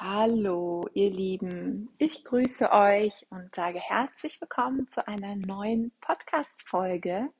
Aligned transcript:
Hallo, 0.00 0.88
ihr 0.94 1.10
Lieben. 1.10 1.90
Ich 1.98 2.24
grüße 2.24 2.70
euch 2.70 3.26
und 3.30 3.52
sage 3.52 3.80
herzlich 3.80 4.40
willkommen 4.40 4.86
zu 4.86 5.08
einer 5.08 5.34
neuen 5.34 5.90
Podcast-Folge 6.00 7.30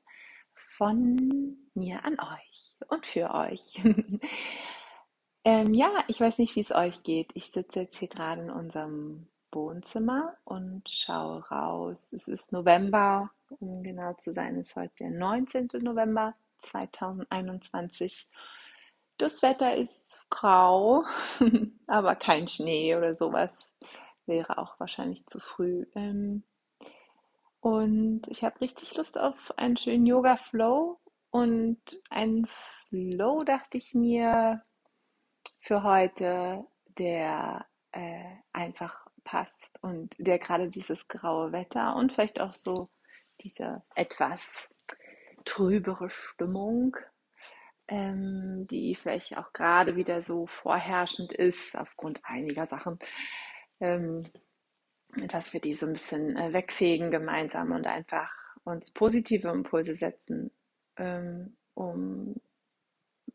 von 0.67 1.55
mir 1.73 2.03
an 2.03 2.17
euch 2.19 2.75
und 2.89 3.05
für 3.05 3.33
euch. 3.33 3.81
ähm, 5.45 5.73
ja, 5.73 6.03
ich 6.09 6.19
weiß 6.19 6.37
nicht, 6.39 6.57
wie 6.57 6.59
es 6.59 6.73
euch 6.73 7.03
geht. 7.03 7.29
Ich 7.33 7.49
sitze 7.49 7.79
jetzt 7.79 7.97
hier 7.97 8.09
gerade 8.09 8.41
in 8.41 8.51
unserem 8.51 9.29
Wohnzimmer 9.53 10.35
und 10.43 10.89
schaue 10.89 11.47
raus. 11.47 12.11
Es 12.11 12.27
ist 12.27 12.51
November, 12.51 13.31
um 13.61 13.83
genau 13.83 14.15
zu 14.15 14.33
sein, 14.33 14.57
ist 14.57 14.75
heute 14.75 14.95
der 14.99 15.11
19. 15.11 15.69
November 15.79 16.35
2021. 16.57 18.29
Das 19.19 19.41
Wetter 19.41 19.75
ist 19.75 20.17
grau, 20.29 21.03
aber 21.87 22.15
kein 22.15 22.47
Schnee 22.47 22.95
oder 22.95 23.15
sowas. 23.17 23.73
Wäre 24.25 24.57
auch 24.57 24.79
wahrscheinlich 24.79 25.25
zu 25.25 25.39
früh. 25.39 25.85
Ähm, 25.93 26.43
und 27.59 28.21
ich 28.29 28.45
habe 28.45 28.61
richtig 28.61 28.95
Lust 28.95 29.17
auf 29.17 29.57
einen 29.57 29.75
schönen 29.75 30.05
Yoga-Flow. 30.05 31.01
Und 31.31 31.81
ein 32.09 32.47
Flow, 32.87 33.43
dachte 33.43 33.75
ich 33.75 33.93
mir, 33.93 34.63
für 35.59 35.83
heute, 35.83 36.65
der 36.97 37.65
äh, 37.91 38.23
einfach 38.53 39.05
passt 39.25 39.77
und 39.81 40.15
der 40.17 40.39
gerade 40.39 40.69
dieses 40.69 41.09
graue 41.09 41.51
Wetter 41.51 41.97
und 41.97 42.13
vielleicht 42.13 42.39
auch 42.39 42.53
so 42.53 42.89
diese 43.41 43.83
etwas 43.95 44.69
trübere 45.43 46.09
Stimmung 46.09 46.95
ähm, 47.89 48.67
die 48.67 48.95
vielleicht 48.95 49.37
auch 49.37 49.51
gerade 49.51 49.95
wieder 49.95 50.21
so 50.21 50.45
vorherrschend 50.45 51.33
ist 51.33 51.75
aufgrund 51.77 52.21
einiger 52.23 52.65
Sachen, 52.67 52.99
ähm, 53.79 54.25
dass 55.27 55.53
wir 55.53 55.59
die 55.59 55.73
so 55.73 55.87
ein 55.87 55.93
bisschen 55.93 56.37
äh, 56.37 56.53
wegfegen 56.53 57.09
gemeinsam 57.09 57.71
und 57.71 57.87
einfach 57.87 58.31
uns 58.63 58.91
positive 58.91 59.49
Impulse 59.49 59.95
setzen, 59.95 60.51
ähm, 60.97 61.57
um 61.73 62.35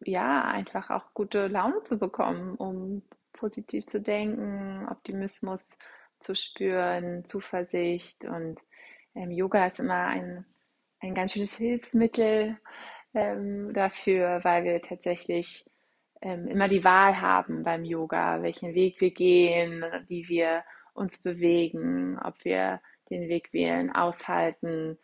ja 0.04 0.44
einfach 0.44 0.90
auch 0.90 1.12
gute 1.14 1.48
Laune 1.48 1.82
zu 1.82 1.98
bekommen, 1.98 2.54
um 2.56 3.02
positiv 3.32 3.86
zu 3.86 4.00
denken, 4.00 4.86
Optimismus 4.88 5.76
zu 6.20 6.34
spüren, 6.36 7.24
Zuversicht 7.24 8.24
und 8.24 8.60
ähm, 9.16 9.32
Yoga 9.32 9.66
ist 9.66 9.80
immer 9.80 10.06
ein, 10.06 10.46
ein 11.00 11.14
ganz 11.14 11.32
schönes 11.32 11.56
Hilfsmittel, 11.56 12.58
ähm, 13.14 13.72
dafür, 13.72 14.40
weil 14.42 14.64
wir 14.64 14.82
tatsächlich 14.82 15.64
ähm, 16.20 16.48
immer 16.48 16.68
die 16.68 16.84
Wahl 16.84 17.20
haben 17.20 17.62
beim 17.62 17.84
Yoga, 17.84 18.42
welchen 18.42 18.74
Weg 18.74 19.00
wir 19.00 19.10
gehen, 19.10 19.84
wie 20.08 20.28
wir 20.28 20.64
uns 20.94 21.18
bewegen, 21.18 22.18
ob 22.22 22.44
wir 22.44 22.80
den 23.10 23.28
Weg 23.28 23.52
wählen, 23.52 23.94
aushalten, 23.94 24.98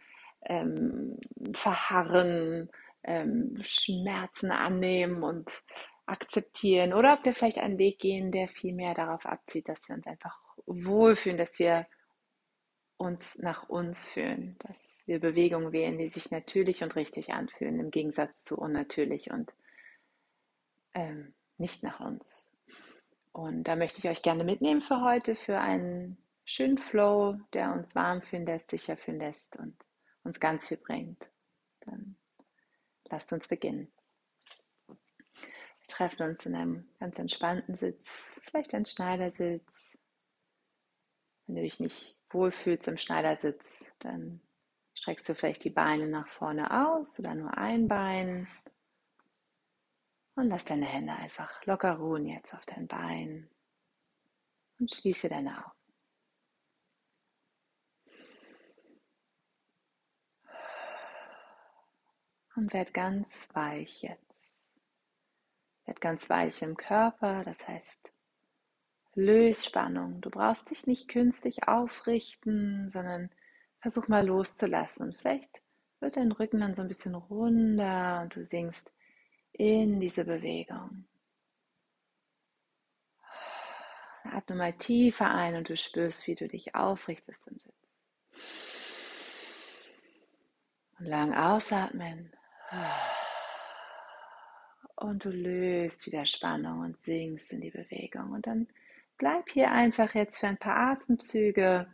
ähm, 0.46 1.18
verharren, 1.52 2.70
ähm, 3.04 3.58
Schmerzen 3.62 4.50
annehmen 4.50 5.22
und 5.22 5.62
akzeptieren. 6.06 6.92
Oder 6.92 7.14
ob 7.14 7.24
wir 7.24 7.32
vielleicht 7.32 7.58
einen 7.58 7.78
Weg 7.78 7.98
gehen, 7.98 8.32
der 8.32 8.48
viel 8.48 8.74
mehr 8.74 8.94
darauf 8.94 9.26
abzieht, 9.26 9.68
dass 9.68 9.88
wir 9.88 9.96
uns 9.96 10.06
einfach 10.06 10.38
wohlfühlen, 10.66 11.38
dass 11.38 11.58
wir 11.58 11.86
uns 12.96 13.38
nach 13.38 13.68
uns 13.68 14.08
fühlen, 14.08 14.56
dass 14.60 14.89
wir 15.10 15.18
Bewegungen 15.18 15.72
wählen, 15.72 15.98
die 15.98 16.08
sich 16.08 16.30
natürlich 16.30 16.84
und 16.84 16.94
richtig 16.94 17.32
anfühlen, 17.32 17.80
im 17.80 17.90
Gegensatz 17.90 18.44
zu 18.44 18.56
unnatürlich 18.56 19.32
und 19.32 19.52
ähm, 20.94 21.34
nicht 21.58 21.82
nach 21.82 21.98
uns. 21.98 22.48
Und 23.32 23.64
da 23.64 23.74
möchte 23.74 23.98
ich 23.98 24.08
euch 24.08 24.22
gerne 24.22 24.44
mitnehmen 24.44 24.80
für 24.80 25.00
heute, 25.00 25.34
für 25.34 25.58
einen 25.58 26.16
schönen 26.44 26.78
Flow, 26.78 27.36
der 27.52 27.72
uns 27.72 27.96
warm 27.96 28.22
fühlen 28.22 28.46
lässt, 28.46 28.70
sicher 28.70 28.96
fühlen 28.96 29.18
lässt 29.18 29.56
und 29.56 29.76
uns 30.22 30.38
ganz 30.38 30.68
viel 30.68 30.76
bringt. 30.76 31.28
Dann 31.80 32.14
lasst 33.08 33.32
uns 33.32 33.48
beginnen. 33.48 33.90
Wir 34.86 35.88
treffen 35.88 36.22
uns 36.22 36.46
in 36.46 36.54
einem 36.54 36.88
ganz 37.00 37.18
entspannten 37.18 37.74
Sitz, 37.74 38.40
vielleicht 38.44 38.72
ein 38.74 38.86
Schneidersitz. 38.86 39.98
Wenn 41.46 41.56
du 41.56 41.62
dich 41.62 41.80
nicht 41.80 42.16
wohlfühlst 42.30 42.86
im 42.86 42.96
Schneidersitz, 42.96 43.84
dann 43.98 44.40
Streckst 45.00 45.30
du 45.30 45.34
vielleicht 45.34 45.64
die 45.64 45.70
Beine 45.70 46.06
nach 46.06 46.28
vorne 46.28 46.86
aus 46.86 47.18
oder 47.18 47.34
nur 47.34 47.56
ein 47.56 47.88
Bein. 47.88 48.46
Und 50.34 50.48
lass 50.48 50.66
deine 50.66 50.84
Hände 50.84 51.14
einfach 51.14 51.64
locker 51.64 51.94
ruhen 51.94 52.26
jetzt 52.26 52.52
auf 52.52 52.66
dein 52.66 52.86
Bein. 52.86 53.48
Und 54.78 54.94
schließe 54.94 55.30
deine 55.30 55.56
Augen. 55.56 55.78
Und 62.56 62.74
werd 62.74 62.92
ganz 62.92 63.48
weich 63.54 64.02
jetzt. 64.02 64.52
Werd 65.86 66.02
ganz 66.02 66.28
weich 66.28 66.60
im 66.60 66.76
Körper, 66.76 67.42
das 67.44 67.66
heißt, 67.66 68.12
löse 69.14 69.64
Spannung. 69.64 70.20
Du 70.20 70.28
brauchst 70.28 70.68
dich 70.68 70.86
nicht 70.86 71.08
künstlich 71.08 71.68
aufrichten, 71.68 72.90
sondern 72.90 73.30
versuch 73.80 74.08
mal 74.08 74.26
loszulassen. 74.26 75.08
Und 75.08 75.16
vielleicht 75.16 75.50
wird 76.00 76.16
dein 76.16 76.32
Rücken 76.32 76.60
dann 76.60 76.74
so 76.74 76.82
ein 76.82 76.88
bisschen 76.88 77.14
runder 77.14 78.20
und 78.22 78.36
du 78.36 78.44
sinkst 78.44 78.92
in 79.52 80.00
diese 80.00 80.24
Bewegung. 80.24 81.06
Atme 84.24 84.56
mal 84.56 84.72
tiefer 84.74 85.30
ein 85.30 85.56
und 85.56 85.68
du 85.68 85.76
spürst, 85.76 86.26
wie 86.26 86.34
du 86.34 86.46
dich 86.46 86.74
aufrichtest 86.74 87.46
im 87.48 87.58
Sitz. 87.58 87.92
Und 90.98 91.06
lang 91.06 91.34
ausatmen. 91.34 92.32
Und 94.96 95.24
du 95.24 95.30
löst 95.30 96.06
wieder 96.06 96.26
Spannung 96.26 96.80
und 96.80 96.98
sinkst 96.98 97.52
in 97.52 97.62
die 97.62 97.70
Bewegung. 97.70 98.32
Und 98.32 98.46
dann 98.46 98.68
bleib 99.16 99.48
hier 99.48 99.70
einfach 99.72 100.14
jetzt 100.14 100.38
für 100.38 100.48
ein 100.48 100.58
paar 100.58 100.76
Atemzüge. 100.92 101.86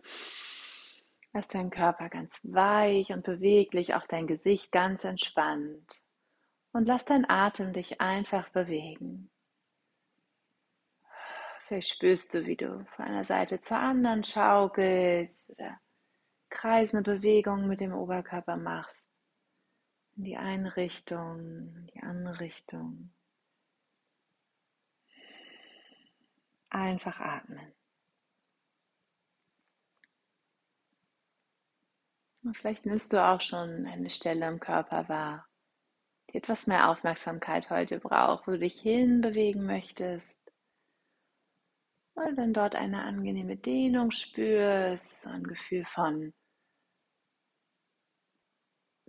Lass 1.37 1.49
deinen 1.49 1.69
Körper 1.69 2.09
ganz 2.09 2.41
weich 2.45 3.13
und 3.13 3.23
beweglich, 3.23 3.93
auch 3.93 4.07
dein 4.07 4.27
Gesicht 4.27 4.73
ganz 4.73 5.05
entspannt. 5.05 6.01
Und 6.73 6.89
lass 6.89 7.05
deinen 7.05 7.29
Atem 7.29 7.75
dich 7.75 8.01
einfach 8.01 8.49
bewegen. 8.49 9.31
Vielleicht 11.61 11.91
spürst 11.91 12.33
du, 12.33 12.47
wie 12.47 12.57
du 12.57 12.87
von 12.87 13.05
einer 13.05 13.23
Seite 13.23 13.61
zur 13.61 13.77
anderen 13.77 14.25
schaukelst 14.25 15.51
oder 15.51 15.79
kreisende 16.49 17.03
Bewegungen 17.03 17.69
mit 17.69 17.81
dem 17.81 17.93
Oberkörper 17.93 18.57
machst. 18.57 19.21
In 20.17 20.25
die 20.25 20.39
eine 20.39 20.75
Richtung, 20.79 21.41
in 21.77 21.87
die 21.93 22.01
andere 22.01 22.41
Richtung. 22.41 23.13
Einfach 26.71 27.21
atmen. 27.21 27.76
Und 32.47 32.57
vielleicht 32.57 32.87
nimmst 32.87 33.13
du 33.13 33.21
auch 33.21 33.41
schon 33.41 33.87
eine 33.87 34.09
Stelle 34.09 34.47
im 34.47 34.61
Körper 34.61 35.09
wahr, 35.09 35.49
die 36.31 36.37
etwas 36.37 36.69
mehr 36.69 36.89
Aufmerksamkeit 36.89 37.71
heute 37.71 37.99
braucht, 37.99 38.47
wo 38.47 38.53
du 38.53 38.61
dich 38.61 38.81
hinbewegen 38.81 39.67
möchtest. 39.67 40.39
Weil 42.15 42.31
du 42.31 42.37
dann 42.37 42.53
dort 42.53 42.77
eine 42.77 43.03
angenehme 43.03 43.57
Dehnung 43.57 44.13
spürst, 44.13 45.27
ein 45.27 45.43
Gefühl 45.43 45.85
von 45.85 46.33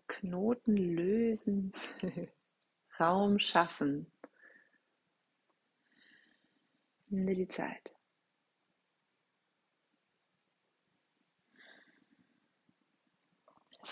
Knoten 0.08 0.76
lösen, 0.76 1.74
Raum 3.00 3.38
schaffen. 3.38 4.12
Nimm 7.10 7.28
dir 7.28 7.36
die 7.36 7.48
Zeit. 7.48 7.97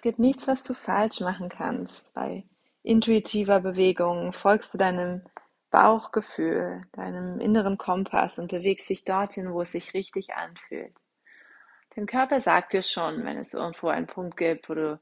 Gibt 0.05 0.19
nichts, 0.19 0.47
was 0.47 0.61
du 0.61 0.75
falsch 0.75 1.19
machen 1.21 1.49
kannst. 1.49 2.13
Bei 2.13 2.43
intuitiver 2.83 3.59
Bewegung 3.59 4.33
folgst 4.33 4.71
du 4.71 4.77
deinem 4.77 5.23
Bauchgefühl, 5.71 6.83
deinem 6.91 7.39
inneren 7.39 7.79
Kompass 7.79 8.37
und 8.37 8.51
bewegst 8.51 8.87
dich 8.87 9.03
dorthin, 9.03 9.51
wo 9.51 9.63
es 9.63 9.71
sich 9.71 9.95
richtig 9.95 10.35
anfühlt. 10.35 10.93
Dein 11.95 12.05
Körper 12.05 12.39
sagt 12.39 12.73
dir 12.73 12.83
schon, 12.83 13.25
wenn 13.25 13.39
es 13.39 13.55
irgendwo 13.55 13.87
einen 13.87 14.05
Punkt 14.05 14.37
gibt, 14.37 14.69
wo 14.69 14.75
du 14.75 14.99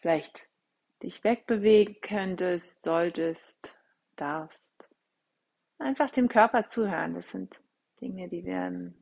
vielleicht 0.00 0.48
dich 1.04 1.22
wegbewegen 1.22 2.00
könntest, 2.00 2.82
solltest, 2.82 3.78
darfst. 4.16 4.88
Einfach 5.78 6.10
dem 6.10 6.26
Körper 6.26 6.66
zuhören. 6.66 7.14
Das 7.14 7.30
sind 7.30 7.60
Dinge, 8.00 8.28
die 8.28 8.44
wir 8.44 8.66
im 8.66 8.94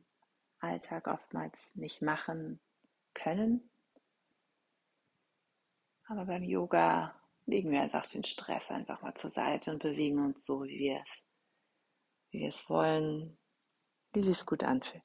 Alltag 0.59 1.07
oftmals 1.07 1.75
nicht 1.75 2.03
machen 2.03 2.59
können. 3.15 3.70
Aber 6.11 6.25
beim 6.25 6.43
Yoga 6.43 7.15
legen 7.45 7.71
wir 7.71 7.81
einfach 7.81 8.05
den 8.05 8.25
Stress 8.25 8.69
einfach 8.69 9.01
mal 9.01 9.13
zur 9.15 9.29
Seite 9.29 9.71
und 9.71 9.81
bewegen 9.81 10.19
uns 10.19 10.45
so, 10.45 10.61
wie 10.63 10.77
wir 10.77 10.99
es, 11.01 11.23
wie 12.31 12.39
wir 12.41 12.49
es 12.49 12.69
wollen. 12.69 13.37
wie 14.11 14.21
sich 14.21 14.45
gut 14.45 14.61
anfühlt. 14.65 15.01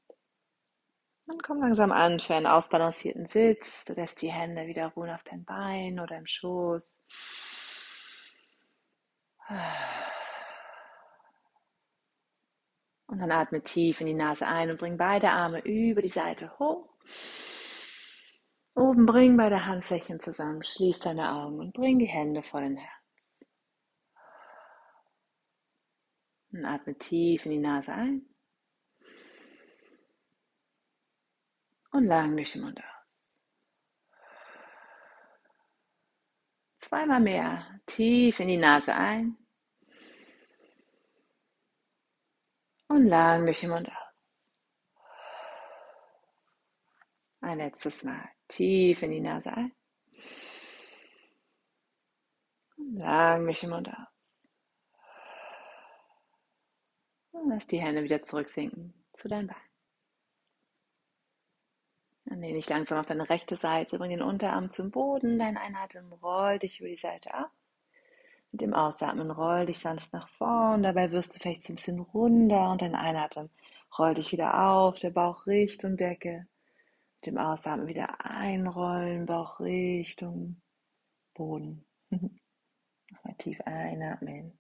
Dann 1.26 1.38
komm 1.38 1.61
langsam 1.61 1.93
an 1.93 2.19
für 2.19 2.35
einen 2.35 2.49
ausbalancierten 2.49 3.26
Sitz. 3.26 3.85
Du 3.85 3.93
lässt 3.93 4.20
die 4.20 4.32
Hände 4.32 4.67
wieder 4.67 4.88
ruhen 4.88 5.11
auf 5.11 5.23
dein 5.23 5.44
Bein 5.44 6.00
oder 6.00 6.19
im 6.19 6.26
Schoß. 6.26 7.05
Und 13.06 13.20
dann 13.20 13.31
atme 13.31 13.62
tief 13.62 14.00
in 14.00 14.09
die 14.09 14.14
Nase 14.14 14.49
ein 14.49 14.70
und 14.73 14.81
bring 14.81 14.97
beide 14.97 15.31
Arme 15.31 15.61
über 15.61 16.02
die 16.02 16.09
Seite 16.09 16.59
hoch. 16.59 16.88
Oben 18.76 19.06
bring 19.06 19.38
beide 19.38 19.64
Handflächen 19.64 20.20
zusammen, 20.20 20.62
schließ 20.62 20.99
deine 20.99 21.32
Augen 21.32 21.61
und 21.61 21.73
bring 21.73 21.99
die 21.99 22.05
Hände 22.05 22.43
vor 22.43 22.61
den 22.61 22.76
Herz. 22.76 23.46
Und 26.52 26.67
atme 26.67 26.94
tief 26.99 27.46
in 27.46 27.52
die 27.52 27.58
Nase 27.58 27.93
ein 27.93 28.28
und 31.93 32.05
lang 32.05 32.37
durch 32.37 32.52
den 32.52 32.64
Mund 32.64 32.78
aus. 32.78 33.40
Zweimal 36.76 37.20
mehr, 37.20 37.81
tief 37.87 38.40
in 38.40 38.49
die 38.49 38.58
Nase 38.58 38.94
ein 38.94 39.38
und 42.88 43.06
lang 43.06 43.46
durch 43.46 43.61
den 43.61 43.70
Mund 43.70 43.88
aus. 43.88 44.46
Ein 47.40 47.56
letztes 47.56 48.05
Mal. 48.05 48.36
Tief 48.48 49.02
in 49.02 49.10
die 49.10 49.20
Nase 49.20 49.52
ein. 49.52 49.72
Lang 52.76 53.44
durch 53.44 53.60
den 53.60 53.70
Mund 53.70 53.88
aus. 53.88 54.50
Und 57.32 57.50
lass 57.50 57.66
die 57.66 57.81
Hände 57.81 58.02
wieder 58.02 58.22
zurücksinken 58.22 58.94
zu 59.12 59.28
deinem 59.28 59.48
Bein. 59.48 59.56
Dann 62.25 62.40
lehne 62.40 62.54
dich 62.54 62.69
langsam 62.69 62.98
auf 62.98 63.06
deine 63.06 63.28
rechte 63.28 63.56
Seite, 63.56 63.98
bring 63.98 64.10
den 64.10 64.22
Unterarm 64.22 64.70
zum 64.70 64.90
Boden, 64.90 65.38
dein 65.38 65.56
Einatmen 65.56 66.12
roll 66.12 66.58
dich 66.58 66.81
über 66.81 66.88
die 66.88 66.96
Seite 66.96 67.32
ab. 67.34 67.50
Mit 68.52 68.62
dem 68.62 68.75
Ausatmen 68.75 69.31
roll 69.31 69.66
dich 69.66 69.78
sanft 69.78 70.12
nach 70.12 70.28
vorn. 70.28 70.82
Dabei 70.82 71.12
wirst 71.12 71.34
du 71.34 71.38
vielleicht 71.38 71.62
so 71.62 71.72
ein 71.72 71.76
bisschen 71.76 72.00
runder 72.00 72.70
und 72.70 72.82
dein 72.82 72.94
Einatmen 72.94 73.50
roll 73.99 74.14
dich 74.14 74.32
wieder 74.32 74.69
auf, 74.69 74.99
der 74.99 75.10
Bauch 75.10 75.46
Richtung 75.46 75.96
Decke. 75.96 76.46
Mit 77.16 77.26
dem 77.26 77.38
Ausatmen 77.38 77.86
wieder 77.86 78.24
einrollen, 78.24 79.26
Bauch 79.26 79.60
Richtung 79.60 80.60
Boden. 81.34 81.84
Nochmal 82.10 83.34
tief 83.38 83.60
einatmen. 83.62 84.58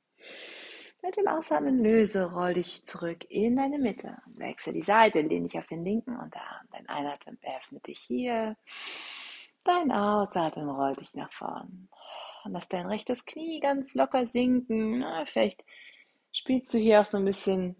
Mit 1.02 1.16
dem 1.16 1.28
Ausatmen 1.28 1.82
löse, 1.82 2.32
roll 2.32 2.54
dich 2.54 2.84
zurück 2.84 3.24
in 3.28 3.56
deine 3.56 3.78
Mitte. 3.78 4.16
Wechsle 4.34 4.72
die 4.72 4.82
Seite, 4.82 5.20
lehne 5.20 5.46
dich 5.46 5.58
auf 5.58 5.66
den 5.66 5.84
linken 5.84 6.16
Unterarm. 6.16 6.66
Dein 6.72 6.88
Einatmen 6.88 7.38
öffnet 7.56 7.86
dich 7.86 7.98
hier. 7.98 8.56
Dein 9.62 9.92
Ausatmen 9.92 10.68
rollt 10.68 11.00
dich 11.00 11.14
nach 11.14 11.30
vorn. 11.30 11.88
Lass 12.44 12.68
dein 12.68 12.86
rechtes 12.86 13.24
Knie 13.24 13.60
ganz 13.60 13.94
locker 13.94 14.26
sinken. 14.26 15.00
Na, 15.00 15.24
vielleicht 15.24 15.64
spielst 16.32 16.72
du 16.72 16.78
hier 16.78 17.00
auch 17.00 17.04
so 17.04 17.18
ein 17.18 17.24
bisschen 17.24 17.76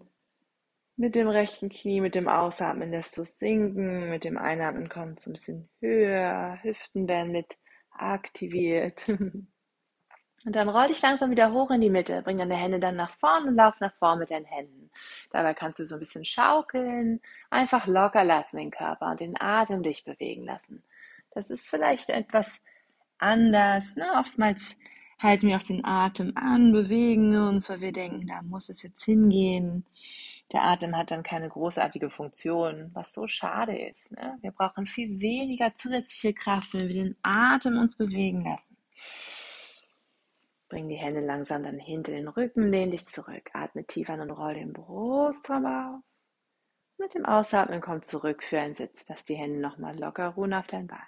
mit 0.97 1.13
dem 1.15 1.27
rechten 1.27 1.69
Knie, 1.69 2.01
mit 2.01 2.15
dem 2.15 2.27
Ausatmen 2.27 2.91
lässt 2.91 3.17
du 3.17 3.23
sinken, 3.23 4.09
mit 4.09 4.23
dem 4.23 4.37
Einatmen 4.37 4.89
kommt 4.89 5.19
es 5.19 5.27
ein 5.27 5.33
bisschen 5.33 5.69
höher, 5.79 6.57
Hüften 6.63 7.07
werden 7.07 7.31
mit 7.31 7.57
aktiviert. 7.91 9.07
Und 10.45 10.55
dann 10.55 10.69
roll 10.69 10.87
dich 10.87 11.01
langsam 11.01 11.29
wieder 11.29 11.51
hoch 11.51 11.71
in 11.71 11.81
die 11.81 11.89
Mitte, 11.89 12.21
bring 12.21 12.37
deine 12.37 12.55
Hände 12.55 12.79
dann 12.79 12.95
nach 12.95 13.13
vorn 13.17 13.47
und 13.47 13.55
lauf 13.55 13.79
nach 13.81 13.93
vorn 13.95 14.19
mit 14.19 14.31
deinen 14.31 14.45
Händen. 14.45 14.89
Dabei 15.31 15.53
kannst 15.53 15.79
du 15.79 15.85
so 15.85 15.95
ein 15.95 15.99
bisschen 15.99 16.25
schaukeln, 16.25 17.19
einfach 17.49 17.85
locker 17.85 18.23
lassen 18.23 18.57
den 18.57 18.71
Körper 18.71 19.11
und 19.11 19.19
den 19.19 19.39
Atem 19.39 19.83
dich 19.83 20.05
bewegen 20.05 20.45
lassen. 20.45 20.83
Das 21.31 21.49
ist 21.49 21.67
vielleicht 21.67 22.09
etwas 22.09 22.61
anders. 23.17 23.97
Ne? 23.97 24.05
Oftmals 24.17 24.77
halten 25.19 25.49
wir 25.49 25.57
auch 25.57 25.63
den 25.63 25.83
Atem 25.83 26.31
an, 26.35 26.71
bewegen 26.71 27.35
uns, 27.35 27.69
weil 27.69 27.81
wir 27.81 27.91
denken, 27.91 28.27
da 28.27 28.41
muss 28.41 28.69
es 28.69 28.83
jetzt 28.83 29.03
hingehen. 29.03 29.85
Der 30.53 30.63
Atem 30.63 30.95
hat 30.95 31.11
dann 31.11 31.23
keine 31.23 31.49
großartige 31.49 32.09
Funktion, 32.09 32.91
was 32.93 33.13
so 33.13 33.27
schade 33.27 33.77
ist. 33.77 34.11
Ne? 34.11 34.37
Wir 34.41 34.51
brauchen 34.51 34.87
viel 34.87 35.19
weniger 35.19 35.75
zusätzliche 35.75 36.33
Kraft, 36.33 36.73
wenn 36.73 36.87
wir 36.87 37.03
den 37.03 37.17
Atem 37.21 37.77
uns 37.77 37.97
bewegen 37.97 38.45
lassen. 38.45 38.77
Bring 40.69 40.87
die 40.89 40.95
Hände 40.95 41.21
langsam 41.21 41.63
dann 41.63 41.79
hinter 41.79 42.11
den 42.11 42.27
Rücken, 42.27 42.71
lehn 42.71 42.91
dich 42.91 43.05
zurück, 43.05 43.49
atme 43.53 43.85
tief 43.85 44.09
an 44.09 44.21
und 44.21 44.31
roll 44.31 44.53
den 44.53 44.73
Brustraum 44.73 45.65
auf. 45.65 46.01
Mit 46.97 47.13
dem 47.13 47.25
Ausatmen 47.25 47.79
komm 47.79 48.01
zurück 48.01 48.43
für 48.43 48.59
einen 48.59 48.73
Sitz, 48.73 49.05
lass 49.07 49.23
die 49.23 49.35
Hände 49.35 49.59
nochmal 49.59 49.97
locker 49.97 50.29
ruhen 50.29 50.53
auf 50.53 50.67
dein 50.67 50.87
Bein. 50.87 50.99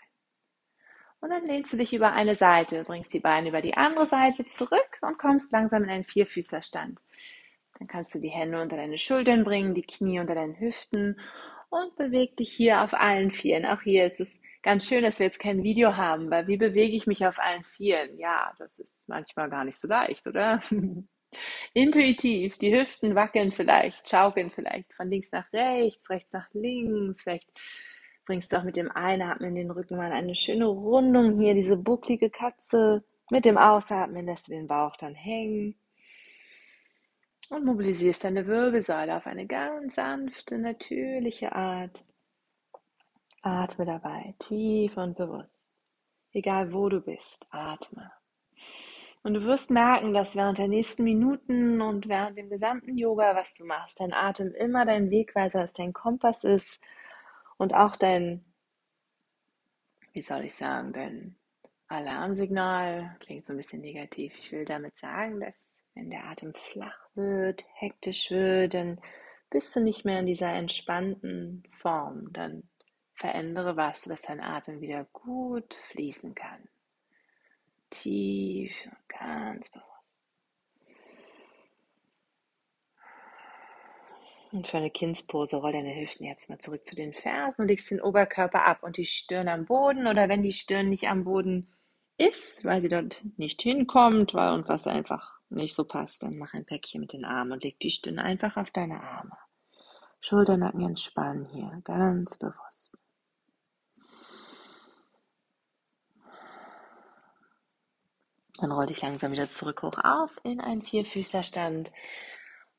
Und 1.21 1.31
dann 1.31 1.45
lehnst 1.45 1.73
du 1.73 1.77
dich 1.77 1.93
über 1.93 2.13
eine 2.13 2.35
Seite, 2.35 2.83
bringst 2.83 3.13
die 3.13 3.19
Beine 3.19 3.49
über 3.49 3.61
die 3.61 3.75
andere 3.75 4.05
Seite 4.05 4.45
zurück 4.45 4.99
und 5.01 5.17
kommst 5.17 5.51
langsam 5.51 5.83
in 5.83 5.89
einen 5.89 6.03
Vierfüßlerstand. 6.05 7.01
Dann 7.79 7.87
kannst 7.87 8.13
du 8.13 8.19
die 8.19 8.29
Hände 8.29 8.61
unter 8.61 8.75
deine 8.75 8.97
Schultern 8.97 9.43
bringen, 9.45 9.73
die 9.73 9.83
Knie 9.83 10.19
unter 10.19 10.35
deinen 10.35 10.59
Hüften 10.59 11.17
und 11.69 11.95
beweg 11.95 12.35
dich 12.35 12.51
hier 12.51 12.81
auf 12.81 12.93
allen 12.93 13.31
Vieren. 13.31 13.65
Auch 13.65 13.81
hier 13.81 14.05
ist 14.05 14.19
es 14.19 14.39
ganz 14.63 14.85
schön, 14.85 15.03
dass 15.03 15.19
wir 15.19 15.25
jetzt 15.25 15.39
kein 15.39 15.63
Video 15.63 15.95
haben, 15.95 16.29
weil 16.29 16.47
wie 16.47 16.57
bewege 16.57 16.95
ich 16.95 17.07
mich 17.07 17.25
auf 17.25 17.39
allen 17.39 17.63
Vieren? 17.63 18.17
Ja, 18.17 18.53
das 18.57 18.79
ist 18.79 19.07
manchmal 19.07 19.49
gar 19.49 19.63
nicht 19.63 19.79
so 19.79 19.87
leicht, 19.87 20.27
oder? 20.27 20.59
Intuitiv, 21.73 22.57
die 22.57 22.75
Hüften 22.75 23.15
wackeln 23.15 23.51
vielleicht, 23.51 24.09
schaukeln 24.09 24.49
vielleicht 24.49 24.93
von 24.93 25.09
links 25.09 25.31
nach 25.31 25.51
rechts, 25.53 26.09
rechts 26.09 26.33
nach 26.33 26.49
links, 26.53 27.21
vielleicht 27.21 27.49
bringst 28.25 28.51
du 28.51 28.57
auch 28.57 28.63
mit 28.63 28.75
dem 28.75 28.91
Einatmen 28.91 29.55
den 29.55 29.71
Rücken 29.71 29.95
mal 29.95 30.11
eine 30.11 30.35
schöne 30.35 30.65
Rundung 30.65 31.39
hier, 31.39 31.53
diese 31.53 31.77
bucklige 31.77 32.29
Katze. 32.29 33.03
Mit 33.31 33.45
dem 33.45 33.57
Ausatmen 33.59 34.25
lässt 34.25 34.47
du 34.47 34.51
den 34.51 34.67
Bauch 34.67 34.95
dann 34.97 35.15
hängen 35.15 35.75
und 37.49 37.65
mobilisierst 37.65 38.23
deine 38.23 38.45
Wirbelsäule 38.45 39.15
auf 39.15 39.27
eine 39.27 39.47
ganz 39.47 39.95
sanfte, 39.95 40.57
natürliche 40.57 41.53
Art. 41.53 42.05
Atme 43.41 43.85
dabei 43.85 44.35
tief 44.37 44.97
und 44.97 45.17
bewusst. 45.17 45.71
Egal 46.31 46.73
wo 46.73 46.89
du 46.89 47.01
bist, 47.01 47.45
atme. 47.49 48.11
Und 49.23 49.33
du 49.33 49.43
wirst 49.43 49.69
merken, 49.69 50.13
dass 50.13 50.35
während 50.35 50.57
der 50.57 50.67
nächsten 50.67 51.03
Minuten 51.03 51.81
und 51.81 52.07
während 52.07 52.37
dem 52.37 52.49
gesamten 52.49 52.97
Yoga, 52.97 53.35
was 53.35 53.55
du 53.55 53.65
machst, 53.65 53.99
dein 53.99 54.13
Atem 54.13 54.53
immer 54.53 54.85
dein 54.85 55.09
Wegweiser 55.09 55.63
ist, 55.63 55.79
dein 55.79 55.93
Kompass 55.93 56.43
ist 56.43 56.79
und 57.57 57.73
auch 57.73 57.95
dein, 57.95 58.45
wie 60.13 60.21
soll 60.21 60.45
ich 60.45 60.53
sagen, 60.53 60.93
dein 60.93 61.35
Alarmsignal 61.87 63.17
klingt 63.19 63.45
so 63.45 63.53
ein 63.53 63.57
bisschen 63.57 63.81
negativ. 63.81 64.33
Ich 64.37 64.51
will 64.51 64.63
damit 64.63 64.95
sagen, 64.95 65.39
dass 65.39 65.75
wenn 65.99 66.09
der 66.09 66.25
Atem 66.25 66.53
flach 66.53 67.09
wird, 67.15 67.65
hektisch 67.73 68.31
wird, 68.31 68.73
dann 68.73 69.01
bist 69.49 69.75
du 69.75 69.81
nicht 69.81 70.05
mehr 70.05 70.19
in 70.19 70.25
dieser 70.25 70.53
entspannten 70.53 71.63
Form. 71.71 72.31
Dann 72.31 72.63
verändere 73.15 73.75
was, 73.75 74.03
dass 74.03 74.21
dein 74.21 74.39
Atem 74.39 74.79
wieder 74.79 75.05
gut 75.11 75.75
fließen 75.91 76.33
kann. 76.35 76.69
Tief 77.89 78.85
und 78.85 79.09
ganz 79.09 79.69
bewusst. 79.69 80.21
Und 84.51 84.67
für 84.67 84.77
eine 84.77 84.89
Kindspose 84.89 85.57
roll 85.57 85.73
deine 85.73 85.95
Hüften 85.99 86.25
jetzt 86.25 86.49
mal 86.49 86.59
zurück 86.59 86.85
zu 86.85 86.95
den 86.95 87.13
Fersen 87.13 87.63
und 87.63 87.67
legst 87.67 87.91
den 87.91 88.01
Oberkörper 88.01 88.65
ab 88.65 88.83
und 88.83 88.95
die 88.95 89.05
Stirn 89.05 89.49
am 89.49 89.65
Boden. 89.65 90.07
Oder 90.07 90.29
wenn 90.29 90.43
die 90.43 90.53
Stirn 90.53 90.87
nicht 90.87 91.09
am 91.09 91.25
Boden 91.25 91.67
ist, 92.17 92.63
weil 92.63 92.81
sie 92.81 92.87
dort 92.87 93.21
nicht 93.37 93.61
hinkommt, 93.61 94.33
weil 94.33 94.53
und 94.53 94.69
was 94.69 94.87
einfach 94.87 95.38
nicht 95.49 95.75
so 95.75 95.83
passt, 95.83 96.23
dann 96.23 96.37
mach 96.37 96.53
ein 96.53 96.65
Päckchen 96.65 97.01
mit 97.01 97.13
den 97.13 97.25
Armen 97.25 97.53
und 97.53 97.63
leg 97.63 97.79
die 97.79 97.91
Stirn 97.91 98.19
einfach 98.19 98.57
auf 98.57 98.71
deine 98.71 99.01
Arme. 99.01 99.37
Schulternacken 100.21 100.81
entspannen 100.81 101.45
hier, 101.49 101.81
ganz 101.83 102.37
bewusst. 102.37 102.97
Dann 108.59 108.71
roll 108.73 108.87
dich 108.87 109.01
langsam 109.01 109.31
wieder 109.31 109.47
zurück 109.47 109.83
hoch 109.83 109.97
auf 110.03 110.31
in 110.43 110.59
einen 110.59 110.81
Vierfüßlerstand. 110.81 111.91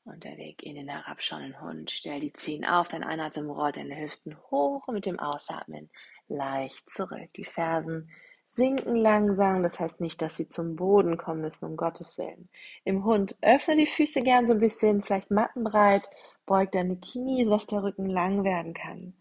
Und 0.03 0.23
der 0.23 0.37
Weg 0.37 0.63
in 0.63 0.75
den 0.75 0.89
herabschauenden 0.89 1.61
Hund. 1.61 1.91
Stell 1.91 2.19
die 2.19 2.33
Zehen 2.33 2.65
auf, 2.65 2.87
dein 2.87 3.03
Einatmen 3.03 3.49
rollt 3.49 3.77
deine 3.77 3.99
Hüften 3.99 4.35
hoch 4.49 4.87
und 4.87 4.95
mit 4.95 5.05
dem 5.05 5.19
Ausatmen 5.19 5.89
leicht 6.27 6.89
zurück. 6.89 7.29
Die 7.35 7.43
Fersen 7.43 8.09
sinken 8.53 8.95
langsam, 8.95 9.63
das 9.63 9.79
heißt 9.79 10.01
nicht, 10.01 10.21
dass 10.21 10.35
sie 10.35 10.49
zum 10.49 10.75
Boden 10.75 11.17
kommen 11.17 11.41
müssen, 11.41 11.65
um 11.65 11.77
Gottes 11.77 12.17
Willen. 12.17 12.49
Im 12.83 13.05
Hund 13.05 13.35
öffne 13.41 13.77
die 13.77 13.85
Füße 13.85 14.21
gern 14.23 14.45
so 14.45 14.53
ein 14.53 14.59
bisschen, 14.59 15.01
vielleicht 15.01 15.31
mattenbreit, 15.31 16.09
beug 16.45 16.71
deine 16.71 16.97
Knie, 16.97 17.45
sodass 17.45 17.67
der 17.67 17.83
Rücken 17.83 18.07
lang 18.07 18.43
werden 18.43 18.73
kann. 18.73 19.13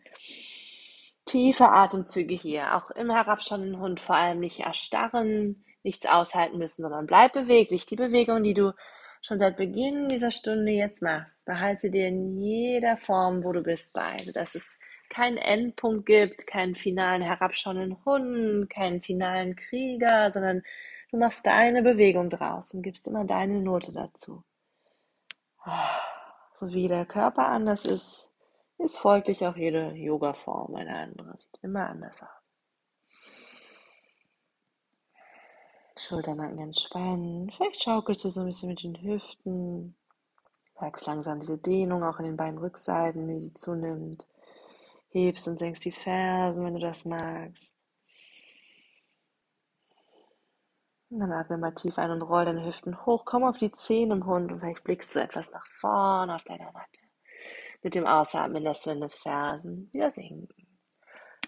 Tiefe 1.26 1.68
Atemzüge 1.68 2.34
hier, 2.34 2.76
auch 2.76 2.90
im 2.90 3.10
herabschauenden 3.10 3.78
Hund 3.78 4.00
vor 4.00 4.16
allem 4.16 4.40
nicht 4.40 4.60
erstarren, 4.60 5.64
nichts 5.84 6.06
aushalten 6.06 6.58
müssen, 6.58 6.82
sondern 6.82 7.06
bleib 7.06 7.32
beweglich. 7.32 7.86
Die 7.86 7.96
Bewegung, 7.96 8.42
die 8.42 8.54
du 8.54 8.72
schon 9.22 9.38
seit 9.38 9.56
Beginn 9.56 10.08
dieser 10.08 10.32
Stunde 10.32 10.72
jetzt 10.72 11.02
machst, 11.02 11.44
behalte 11.44 11.90
dir 11.90 12.08
in 12.08 12.36
jeder 12.36 12.96
Form, 12.96 13.44
wo 13.44 13.52
du 13.52 13.62
bist, 13.62 13.92
bei, 13.92 14.16
dass 14.34 14.56
es 14.56 14.78
keinen 15.10 15.36
Endpunkt 15.36 16.06
gibt, 16.06 16.46
keinen 16.46 16.74
finalen 16.74 17.22
herabschauenden 17.22 18.02
Hund, 18.04 18.70
keinen 18.70 19.02
finalen 19.02 19.56
Krieger, 19.56 20.32
sondern 20.32 20.62
du 21.10 21.18
machst 21.18 21.44
deine 21.46 21.82
Bewegung 21.82 22.30
draus 22.30 22.72
und 22.72 22.82
gibst 22.82 23.06
immer 23.06 23.24
deine 23.24 23.60
Note 23.60 23.92
dazu. 23.92 24.44
So 26.54 26.72
wie 26.72 26.88
der 26.88 27.06
Körper 27.06 27.48
anders 27.48 27.84
ist, 27.84 28.34
ist 28.78 28.98
folglich 28.98 29.46
auch 29.46 29.56
jede 29.56 29.92
Yoga-Form 29.92 30.74
eine 30.74 30.96
andere. 30.96 31.36
Sieht 31.36 31.58
immer 31.62 31.88
anders 31.88 32.22
aus. 32.22 32.28
Schulternacken 35.96 36.58
entspannen. 36.58 37.50
Vielleicht 37.50 37.82
schaukelst 37.82 38.24
du 38.24 38.30
so 38.30 38.40
ein 38.40 38.46
bisschen 38.46 38.70
mit 38.70 38.82
den 38.82 39.02
Hüften. 39.02 39.94
Merkst 40.80 41.06
langsam 41.06 41.40
diese 41.40 41.58
Dehnung 41.58 42.02
auch 42.02 42.18
in 42.18 42.24
den 42.24 42.36
beiden 42.38 42.58
Rückseiten, 42.58 43.28
wie 43.28 43.38
sie 43.38 43.52
zunimmt. 43.52 44.26
Hebst 45.10 45.48
und 45.48 45.58
senkst 45.58 45.84
die 45.84 45.92
Fersen, 45.92 46.64
wenn 46.64 46.74
du 46.74 46.80
das 46.80 47.04
magst. 47.04 47.74
Und 51.10 51.18
dann 51.18 51.32
atme 51.32 51.58
mal 51.58 51.74
tief 51.74 51.98
ein 51.98 52.12
und 52.12 52.22
roll 52.22 52.44
deine 52.44 52.64
Hüften 52.64 53.04
hoch. 53.04 53.24
Komm 53.24 53.42
auf 53.42 53.58
die 53.58 53.72
Zehen 53.72 54.12
im 54.12 54.26
Hund 54.26 54.52
und 54.52 54.60
vielleicht 54.60 54.84
blickst 54.84 55.14
du 55.14 55.20
etwas 55.20 55.50
nach 55.50 55.66
vorn 55.66 56.30
auf 56.30 56.44
deiner 56.44 56.70
Matte. 56.72 57.00
Mit 57.82 57.94
dem 57.96 58.06
Ausatmen 58.06 58.62
lässt 58.62 58.86
du 58.86 58.90
deine 58.90 59.08
Fersen 59.08 59.90
wieder 59.92 60.10
sinken. 60.10 60.78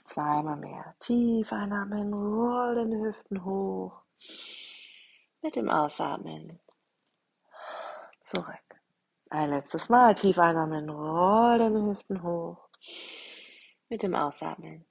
Zweimal 0.02 0.57
mehr. 0.57 0.97
Tief 0.99 1.52
einatmen, 1.52 2.12
roll 2.12 2.75
deine 2.75 3.04
Hüften 3.04 3.45
hoch. 3.45 4.02
Mit 5.42 5.54
dem 5.54 5.69
Ausatmen 5.69 6.59
zurück. 8.21 8.57
Ein 9.31 9.50
letztes 9.50 9.88
Mal 9.88 10.14
tief 10.14 10.38
einatmen, 10.38 10.90
roll 10.90 11.59
deine 11.59 11.85
Hüften 11.85 12.23
hoch. 12.23 12.69
Mit 13.93 14.03
dem 14.03 14.15
Ausatmen 14.15 14.87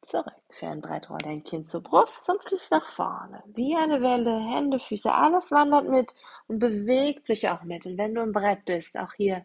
zurück. 0.00 0.32
Für 0.48 0.68
ein 0.68 0.82
roll 0.82 1.18
dein 1.22 1.44
Kinn 1.44 1.62
zur 1.62 1.82
Brust 1.82 2.26
und 2.30 2.42
fließt 2.42 2.72
nach 2.72 2.86
vorne. 2.86 3.42
Wie 3.48 3.76
eine 3.76 4.00
Welle, 4.00 4.34
Hände, 4.34 4.78
Füße, 4.78 5.12
alles 5.12 5.50
wandert 5.50 5.86
mit 5.90 6.14
und 6.46 6.58
bewegt 6.58 7.26
sich 7.26 7.50
auch 7.50 7.64
mit. 7.64 7.84
Und 7.84 7.98
wenn 7.98 8.14
du 8.14 8.22
im 8.22 8.32
Brett 8.32 8.64
bist, 8.64 8.96
auch 8.96 9.12
hier 9.12 9.44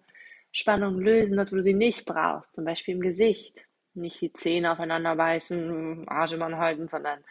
Spannung 0.53 0.97
lösen, 0.97 1.35
dort 1.35 1.51
wo 1.51 1.57
du 1.57 1.61
sie 1.61 1.73
nicht 1.73 2.05
brauchst, 2.05 2.53
zum 2.53 2.63
Beispiel 2.63 2.95
im 2.95 3.01
Gesicht. 3.01 3.67
Nicht 3.95 4.21
die 4.21 4.31
Zähne 4.31 4.71
aufeinander 4.71 5.17
beißen, 5.17 6.07
Arschebahn 6.07 6.57
halten, 6.57 6.87
sondern 6.87 7.21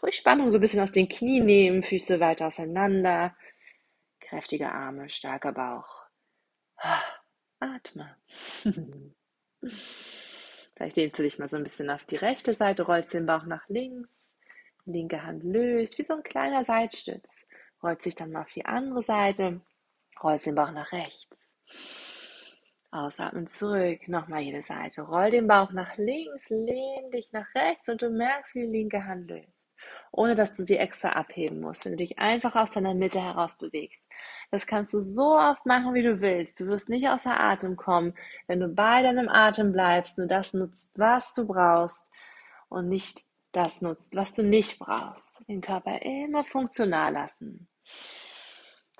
ruhig 0.00 0.14
Spannung 0.14 0.52
so 0.52 0.58
ein 0.58 0.60
bisschen 0.60 0.84
aus 0.84 0.92
den 0.92 1.08
Knien 1.08 1.44
nehmen, 1.44 1.82
Füße 1.82 2.20
weiter 2.20 2.46
auseinander, 2.46 3.34
kräftige 4.20 4.70
Arme, 4.70 5.08
starker 5.08 5.50
Bauch. 5.50 6.06
Atme. 7.58 8.16
Vielleicht 10.78 10.96
lehnst 10.96 11.18
du 11.18 11.24
dich 11.24 11.40
mal 11.40 11.48
so 11.48 11.56
ein 11.56 11.64
bisschen 11.64 11.90
auf 11.90 12.04
die 12.04 12.14
rechte 12.14 12.54
Seite, 12.54 12.84
rollst 12.84 13.12
den 13.12 13.26
Bauch 13.26 13.42
nach 13.42 13.68
links, 13.68 14.32
linke 14.84 15.24
Hand 15.24 15.42
löst, 15.42 15.98
wie 15.98 16.04
so 16.04 16.14
ein 16.14 16.22
kleiner 16.22 16.62
Seitstütz. 16.62 17.48
Rollt 17.82 18.00
sich 18.00 18.14
dann 18.14 18.30
mal 18.30 18.42
auf 18.42 18.52
die 18.52 18.64
andere 18.64 19.02
Seite, 19.02 19.60
rollst 20.22 20.46
den 20.46 20.54
Bauch 20.54 20.70
nach 20.70 20.92
rechts. 20.92 21.52
Ausatmen 22.92 23.48
zurück, 23.48 24.06
nochmal 24.06 24.42
jede 24.42 24.62
Seite. 24.62 25.02
Roll 25.02 25.32
den 25.32 25.48
Bauch 25.48 25.72
nach 25.72 25.96
links, 25.96 26.48
lehn 26.48 27.10
dich 27.10 27.32
nach 27.32 27.52
rechts 27.56 27.88
und 27.88 28.00
du 28.00 28.08
merkst, 28.08 28.54
wie 28.54 28.60
die 28.60 28.72
linke 28.72 29.04
Hand 29.04 29.28
löst. 29.28 29.74
Ohne 30.12 30.34
dass 30.34 30.56
du 30.56 30.64
sie 30.64 30.76
extra 30.76 31.10
abheben 31.10 31.60
musst, 31.60 31.84
wenn 31.84 31.92
du 31.92 31.98
dich 31.98 32.18
einfach 32.18 32.56
aus 32.56 32.72
deiner 32.72 32.94
Mitte 32.94 33.22
heraus 33.22 33.56
bewegst. 33.58 34.08
Das 34.50 34.66
kannst 34.66 34.94
du 34.94 35.00
so 35.00 35.36
oft 35.38 35.66
machen, 35.66 35.94
wie 35.94 36.02
du 36.02 36.20
willst. 36.20 36.60
Du 36.60 36.66
wirst 36.66 36.88
nicht 36.88 37.08
außer 37.08 37.38
Atem 37.38 37.76
kommen, 37.76 38.14
wenn 38.46 38.60
du 38.60 38.68
bei 38.68 39.02
deinem 39.02 39.28
Atem 39.28 39.72
bleibst, 39.72 40.18
nur 40.18 40.26
das 40.26 40.54
nutzt, 40.54 40.98
was 40.98 41.34
du 41.34 41.46
brauchst 41.46 42.10
und 42.68 42.88
nicht 42.88 43.24
das 43.52 43.80
nutzt, 43.82 44.16
was 44.16 44.34
du 44.34 44.42
nicht 44.42 44.78
brauchst. 44.78 45.42
Den 45.48 45.60
Körper 45.60 46.00
immer 46.02 46.44
funktional 46.44 47.12
lassen, 47.12 47.68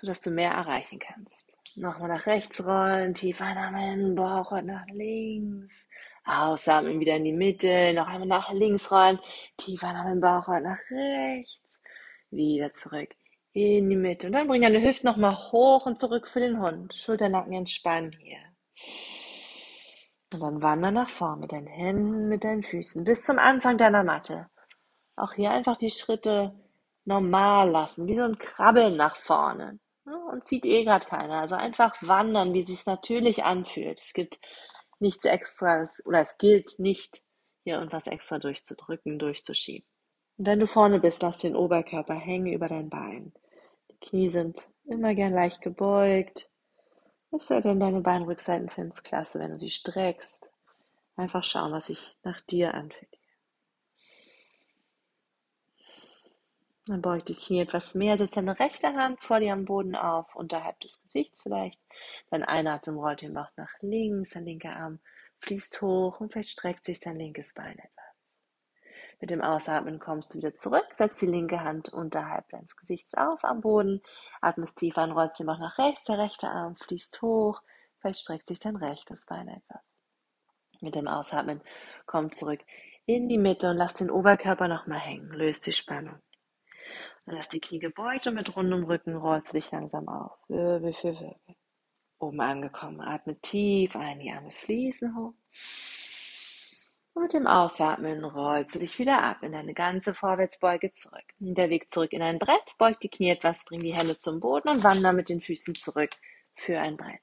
sodass 0.00 0.20
du 0.20 0.30
mehr 0.30 0.52
erreichen 0.52 0.98
kannst. 0.98 1.54
Nochmal 1.76 2.08
nach 2.08 2.26
rechts 2.26 2.64
rollen, 2.66 3.14
tief 3.14 3.40
einatmen, 3.40 4.14
Bauch 4.14 4.52
und 4.52 4.66
nach 4.66 4.86
links. 4.86 5.86
Ausatmen, 6.28 7.00
wieder 7.00 7.16
in 7.16 7.25
die 7.25 7.32
Mitte, 7.32 7.92
noch 7.94 8.06
einmal 8.06 8.28
nach 8.28 8.52
links 8.52 8.90
rollen, 8.90 9.18
tief 9.56 9.82
einatmen, 9.82 10.20
Bauch 10.20 10.49
und 10.49 10.62
nach 10.62 10.78
rechts. 10.90 11.80
Wieder 12.30 12.73
zurück 12.73 13.14
in 13.52 13.88
die 13.88 13.97
Mitte. 13.97 14.26
Und 14.26 14.35
dann 14.35 14.47
bring 14.47 14.62
deine 14.62 14.82
Hüften 14.82 15.08
nochmal 15.08 15.37
hoch 15.52 15.87
und 15.87 15.99
zurück 15.99 16.28
für 16.28 16.40
den 16.40 16.61
Hund. 16.61 16.94
Schulternacken 16.94 17.52
entspannen 17.52 18.12
hier. 18.23 18.38
Und 20.35 20.42
dann 20.42 20.62
wandern 20.62 20.94
nach 20.94 21.08
vorne 21.08 21.40
mit 21.40 21.52
deinen 21.52 21.66
Händen, 21.66 22.28
mit 22.28 22.44
deinen 22.44 22.62
Füßen 22.62 23.04
bis 23.04 23.25
zum 23.25 23.38
Anfang 23.38 23.78
deiner 23.78 24.04
Matte. 24.04 24.49
Auch 25.16 25.32
hier 25.35 25.50
einfach 25.50 25.76
die 25.76 25.90
Schritte 25.90 26.54
normal 27.04 27.70
lassen, 27.70 28.06
wie 28.06 28.14
so 28.14 28.25
ein 28.25 28.38
Krabbeln 28.38 28.97
nach 28.97 29.16
vorne. 29.16 29.78
Und 30.30 30.44
zieht 30.44 30.66
eh 30.66 30.85
gerade 30.85 31.06
keiner. 31.06 31.40
Also 31.40 31.54
einfach 31.54 31.94
wandern, 32.02 32.52
wie 32.54 32.61
es 32.61 32.66
sich 32.66 32.87
natürlich 32.87 33.44
anfühlt. 33.44 34.00
Es 34.00 34.12
gibt 34.12 34.38
nichts 35.00 35.24
extras 35.24 36.02
oder 36.06 36.20
es 36.20 36.38
gilt 36.38 36.78
nicht, 36.78 37.22
hier 37.64 37.76
irgendwas 37.76 38.06
extra 38.06 38.38
durchzudrücken, 38.38 39.18
durchzuschieben. 39.18 39.86
Und 40.36 40.46
wenn 40.46 40.60
du 40.60 40.66
vorne 40.66 41.00
bist, 41.00 41.22
lass 41.22 41.38
den 41.38 41.56
Oberkörper 41.56 42.14
hängen 42.14 42.52
über 42.52 42.68
dein 42.68 42.88
Bein. 42.88 43.32
Die 43.90 43.98
Knie 43.98 44.28
sind 44.28 44.68
immer 44.84 45.14
gern 45.14 45.32
leicht 45.32 45.60
gebeugt. 45.60 46.48
Es 47.30 47.48
sei 47.48 47.60
denn, 47.60 47.80
deine 47.80 48.00
Beinrückseiten 48.00 48.70
finden 48.70 48.92
es 48.92 49.02
klasse, 49.02 49.38
wenn 49.38 49.50
du 49.50 49.58
sie 49.58 49.70
streckst. 49.70 50.50
Einfach 51.16 51.44
schauen, 51.44 51.72
was 51.72 51.86
sich 51.86 52.16
nach 52.22 52.40
dir 52.40 52.74
anfühlt. 52.74 53.17
Dann 56.88 57.02
beug 57.02 57.26
die 57.26 57.35
Knie 57.35 57.61
etwas 57.61 57.95
mehr, 57.95 58.16
setz 58.16 58.30
deine 58.30 58.59
rechte 58.59 58.95
Hand 58.95 59.21
vor 59.21 59.40
dir 59.40 59.52
am 59.52 59.66
Boden 59.66 59.95
auf, 59.95 60.35
unterhalb 60.35 60.80
des 60.80 61.02
Gesichts 61.02 61.42
vielleicht. 61.42 61.78
Dann 62.30 62.42
einatmen, 62.42 62.97
rollt 62.97 63.21
den 63.21 63.35
Bauch 63.35 63.50
nach 63.57 63.75
links, 63.83 64.30
dein 64.30 64.47
linker 64.47 64.75
Arm 64.75 64.99
fließt 65.40 65.83
hoch 65.83 66.18
und 66.18 66.33
vielleicht 66.33 66.49
streckt 66.49 66.85
sich 66.87 66.99
dein 67.00 67.18
linkes 67.18 67.52
Bein 67.52 67.78
etwas. 67.78 68.38
Mit 69.21 69.30
dem 69.30 69.42
Ausatmen 69.42 69.99
kommst 69.99 70.33
du 70.33 70.38
wieder 70.38 70.54
zurück, 70.54 70.87
setzt 70.92 71.21
die 71.21 71.26
linke 71.26 71.62
Hand 71.62 71.90
unterhalb 71.90 72.49
deines 72.49 72.75
Gesichts 72.75 73.14
auf 73.14 73.45
am 73.45 73.61
Boden, 73.61 74.00
atmest 74.40 74.78
tief 74.78 74.97
ein, 74.97 75.11
rollst 75.11 75.40
den 75.40 75.47
Bauch 75.47 75.59
nach 75.59 75.76
rechts, 75.76 76.04
der 76.04 76.18
rechte 76.18 76.49
Arm 76.49 76.76
fließt 76.76 77.21
hoch, 77.21 77.61
vielleicht 78.00 78.21
streckt 78.21 78.47
sich 78.47 78.61
dein 78.61 78.76
rechtes 78.76 79.26
Bein 79.26 79.49
etwas. 79.49 79.83
Mit 80.80 80.95
dem 80.95 81.07
Ausatmen 81.07 81.61
komm 82.07 82.33
zurück 82.33 82.61
in 83.04 83.28
die 83.28 83.38
Mitte 83.38 83.68
und 83.71 83.76
lass 83.76 83.95
den 83.95 84.11
Oberkörper 84.11 84.68
nochmal 84.68 85.00
hängen, 85.00 85.30
löst 85.33 85.66
die 85.66 85.73
Spannung. 85.73 86.23
Dann 87.28 87.37
lass 87.37 87.50
die 87.50 87.61
Knie 87.61 87.78
gebeugt 87.78 88.26
und 88.26 88.35
mit 88.37 88.56
rundem 88.56 88.85
Rücken 88.85 89.14
rollst 89.14 89.52
du 89.52 89.58
dich 89.58 89.70
langsam 89.70 90.08
auf. 90.08 90.32
Wirbel 90.49 90.94
für 90.94 91.12
Wirbel. 91.12 91.56
Oben 92.18 92.40
angekommen, 92.40 93.02
atme 93.02 93.38
tief 93.40 93.97
ein, 93.97 94.18
die 94.20 94.30
Arme 94.30 94.50
fließen 94.50 95.14
hoch. 95.14 95.35
Und 97.12 97.23
mit 97.23 97.35
dem 97.35 97.47
Ausatmen 97.47 98.25
rollst 98.25 98.75
du 98.75 98.78
dich 98.78 98.99
wieder 98.99 99.23
ab 99.23 99.42
in 99.42 99.52
deine 99.52 99.75
ganze 99.75 100.14
Vorwärtsbeuge 100.14 100.90
zurück. 100.90 101.25
Der 101.38 101.68
Weg 101.68 101.90
zurück 101.90 102.14
in 102.14 102.23
ein 102.23 102.38
Brett, 102.38 102.75
beug 102.78 102.99
die 103.00 103.11
Knie 103.11 103.28
etwas, 103.28 103.66
bring 103.66 103.80
die 103.80 103.94
Hände 103.94 104.16
zum 104.16 104.40
Boden 104.40 104.70
und 104.70 104.82
wander 104.82 105.12
mit 105.12 105.28
den 105.28 105.42
Füßen 105.42 105.75
zurück 105.75 106.11
für 106.54 106.80
ein 106.80 106.97
Brett. 106.97 107.20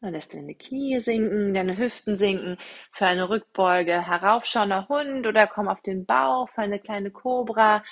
Dann 0.00 0.12
lässt 0.12 0.32
du 0.32 0.36
deine 0.36 0.54
Knie 0.54 1.00
sinken, 1.00 1.54
deine 1.54 1.76
Hüften 1.76 2.16
sinken 2.16 2.56
für 2.92 3.06
eine 3.06 3.28
Rückbeuge, 3.28 4.06
heraufschauender 4.06 4.88
Hund 4.88 5.26
oder 5.26 5.48
komm 5.48 5.66
auf 5.66 5.82
den 5.82 6.06
Bauch 6.06 6.48
für 6.48 6.62
eine 6.62 6.78
kleine 6.78 7.10
Kobra, 7.10 7.82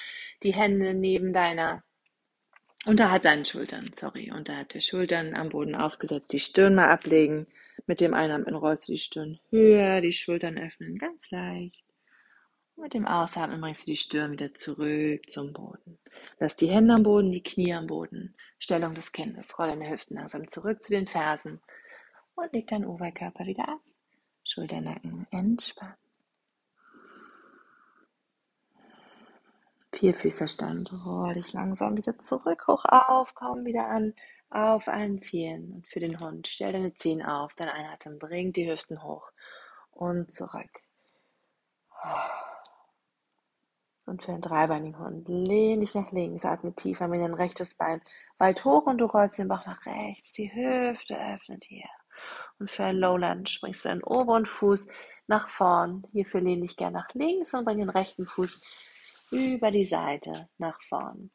die 0.45 0.55
Hände 0.55 0.95
neben 0.95 1.33
deiner, 1.33 1.83
unterhalb 2.85 3.23
deinen 3.23 3.45
Schultern, 3.45 3.91
sorry, 3.93 4.31
unterhalb 4.31 4.69
der 4.69 4.81
Schultern 4.81 5.35
am 5.35 5.49
Boden 5.49 5.75
aufgesetzt, 5.75 6.33
die 6.33 6.39
Stirn 6.39 6.77
mal 6.77 6.91
ablegen. 6.91 7.49
Mit 7.87 8.01
dem 8.01 8.15
Einatmen 8.15 8.55
rollst 8.55 8.89
du 8.89 8.93
die 8.93 8.99
Stirn 8.99 9.41
höher, 9.51 10.01
die 10.01 10.13
Schultern 10.13 10.59
öffnen 10.59 10.97
ganz 10.97 11.31
leicht. 11.33 11.85
mit 12.77 12.95
dem 12.95 13.07
Ausatmen 13.07 13.61
bringst 13.61 13.89
du 13.89 13.93
die 13.93 13.97
Stirn 13.97 14.33
wieder 14.33 14.55
zurück 14.55 15.29
zum 15.29 15.53
Boden. 15.53 15.99
Lass 16.39 16.55
die 16.55 16.69
Hände 16.69 16.95
am 16.95 17.03
Boden, 17.03 17.33
die 17.33 17.43
Knie 17.43 17.75
am 17.75 17.89
Boden. 17.89 18.37
Stellung 18.59 18.95
des 18.95 19.11
Kindes. 19.13 19.59
Roll 19.59 19.69
deine 19.69 19.91
Hüften 19.91 20.17
langsam 20.17 20.47
zurück 20.47 20.83
zu 20.85 20.93
den 20.93 21.09
Fersen 21.09 21.61
und 22.37 22.53
leg 22.53 22.67
deinen 22.69 22.87
Oberkörper 22.87 23.47
wieder 23.47 23.69
ab. 23.69 23.81
Schulternacken 24.45 25.27
entspannen. 25.31 25.97
Vierfüßerstand. 29.93 30.93
Roll 31.07 31.35
dich 31.35 31.53
langsam 31.53 31.97
wieder 31.97 32.19
zurück, 32.19 32.67
hoch 32.69 32.85
auf, 32.85 33.35
komm 33.35 33.65
wieder 33.65 33.89
an, 33.89 34.15
auf 34.51 34.89
allen 34.89 35.21
Vieren. 35.21 35.73
Und 35.73 35.87
für 35.87 36.01
den 36.01 36.21
Hund, 36.21 36.49
stell 36.49 36.73
deine 36.73 36.95
Zehen 36.95 37.23
auf, 37.23 37.55
dein 37.55 37.71
Einatmen, 37.71 38.19
bring 38.19 38.53
die 38.53 38.71
Hüften 38.71 39.03
hoch 39.03 39.31
und 39.91 40.31
zurück. 40.31 40.71
Und 44.05 44.23
für 44.23 44.33
einen 44.33 44.43
dreibeinigen 44.43 44.99
Hund 44.99 45.29
lehn 45.29 45.81
dich 45.81 45.95
nach 45.95 46.13
links, 46.13 46.45
atme 46.45 46.75
tief 46.75 47.01
einmal 47.01 47.19
dein 47.19 47.35
rechtes 47.35 47.75
Bein 47.75 48.01
weit 48.39 48.65
hoch 48.65 48.87
und 48.87 48.99
du 48.99 49.07
rollst 49.07 49.39
den 49.39 49.49
Bauch 49.49 49.67
nach 49.67 49.85
rechts. 49.87 50.35
Die 50.35 50.55
Hüfte 50.55 51.19
öffnet 51.19 51.65
hier. 51.65 51.89
Und 52.59 52.71
für 52.71 52.85
ein 52.85 52.97
Low 52.97 53.17
Lunge 53.17 53.45
bringst 53.61 53.85
du 53.85 53.89
deinen 53.89 54.03
oberen 54.03 54.47
Fuß 54.47 54.89
nach 55.27 55.49
vorn. 55.49 56.07
Hierfür 56.13 56.41
lehn 56.41 56.63
dich 56.63 56.77
gern 56.77 56.95
nach 56.95 57.13
links 57.15 57.53
und 57.55 57.65
bring 57.65 57.79
den 57.79 57.91
rechten 57.91 58.27
Fuß 58.27 58.63
über 59.31 59.71
die 59.71 59.85
Seite 59.85 60.49
nach 60.59 60.81
vorn. 60.83 61.31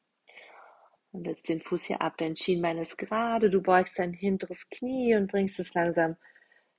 Und 1.11 1.25
setzt 1.25 1.49
den 1.49 1.61
Fuß 1.61 1.83
hier 1.83 2.01
ab, 2.01 2.13
dein 2.17 2.35
Schienbein 2.35 2.77
ist 2.77 2.97
gerade, 2.97 3.49
du 3.49 3.61
beugst 3.61 3.99
dein 3.99 4.13
hinteres 4.13 4.69
Knie 4.69 5.15
und 5.15 5.29
bringst 5.29 5.59
es 5.59 5.73
langsam 5.73 6.15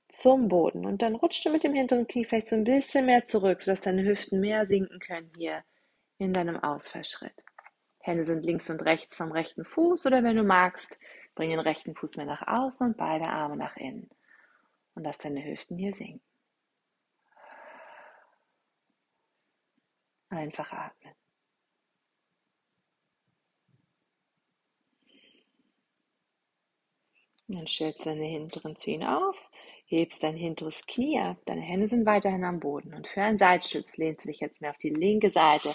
zum 0.09 0.47
Boden. 0.47 0.85
Und 0.85 1.01
dann 1.01 1.15
rutschst 1.15 1.45
du 1.45 1.51
mit 1.51 1.63
dem 1.63 1.73
hinteren 1.73 2.07
Knie 2.07 2.25
vielleicht 2.25 2.47
so 2.47 2.55
ein 2.55 2.63
bisschen 2.63 3.05
mehr 3.05 3.25
zurück, 3.25 3.61
sodass 3.61 3.81
deine 3.81 4.03
Hüften 4.03 4.39
mehr 4.39 4.65
sinken 4.65 4.99
können 4.99 5.31
hier 5.37 5.63
in 6.17 6.33
deinem 6.33 6.57
Ausfallschritt. 6.57 7.45
Hände 7.99 8.25
sind 8.25 8.45
links 8.45 8.69
und 8.69 8.83
rechts 8.83 9.15
vom 9.15 9.31
rechten 9.31 9.63
Fuß 9.63 10.05
oder 10.07 10.23
wenn 10.23 10.35
du 10.35 10.43
magst, 10.43 10.97
bring 11.35 11.51
den 11.51 11.59
rechten 11.59 11.95
Fuß 11.95 12.17
mehr 12.17 12.25
nach 12.25 12.45
außen 12.45 12.87
und 12.87 12.97
beide 12.97 13.25
Arme 13.25 13.55
nach 13.55 13.77
innen. 13.77 14.09
Und 14.95 15.03
lass 15.03 15.17
deine 15.17 15.43
Hüften 15.43 15.77
hier 15.77 15.93
sinken. 15.93 16.21
Einfach 20.29 20.71
atmen. 20.71 21.15
dann 27.47 27.67
stellst 27.67 28.05
du 28.05 28.09
deine 28.09 28.25
hinteren 28.25 28.75
Zehen 28.75 29.03
auf, 29.03 29.49
hebst 29.85 30.23
dein 30.23 30.35
hinteres 30.35 30.85
Knie 30.85 31.19
ab, 31.19 31.37
deine 31.45 31.61
Hände 31.61 31.87
sind 31.87 32.05
weiterhin 32.05 32.43
am 32.43 32.59
Boden 32.59 32.93
und 32.93 33.07
für 33.07 33.21
einen 33.21 33.37
Seitstütz 33.37 33.97
lehnst 33.97 34.25
du 34.25 34.29
dich 34.29 34.39
jetzt 34.39 34.61
mehr 34.61 34.71
auf 34.71 34.77
die 34.77 34.89
linke 34.89 35.29
Seite. 35.29 35.69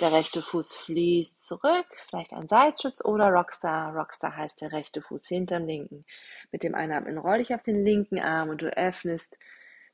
Der 0.00 0.12
rechte 0.12 0.42
Fuß 0.42 0.74
fließt 0.74 1.46
zurück, 1.46 1.86
vielleicht 2.08 2.32
ein 2.32 2.48
Seitstütz 2.48 3.04
oder 3.04 3.28
Rockstar. 3.28 3.94
Rockstar 3.94 4.36
heißt 4.36 4.60
der 4.60 4.72
rechte 4.72 5.00
Fuß 5.00 5.28
hinterm 5.28 5.66
linken. 5.66 6.04
Mit 6.50 6.64
dem 6.64 6.74
Einatmen 6.74 7.16
roll 7.16 7.38
dich 7.38 7.54
auf 7.54 7.62
den 7.62 7.84
linken 7.84 8.18
Arm 8.18 8.48
und 8.48 8.62
du 8.62 8.76
öffnest 8.76 9.38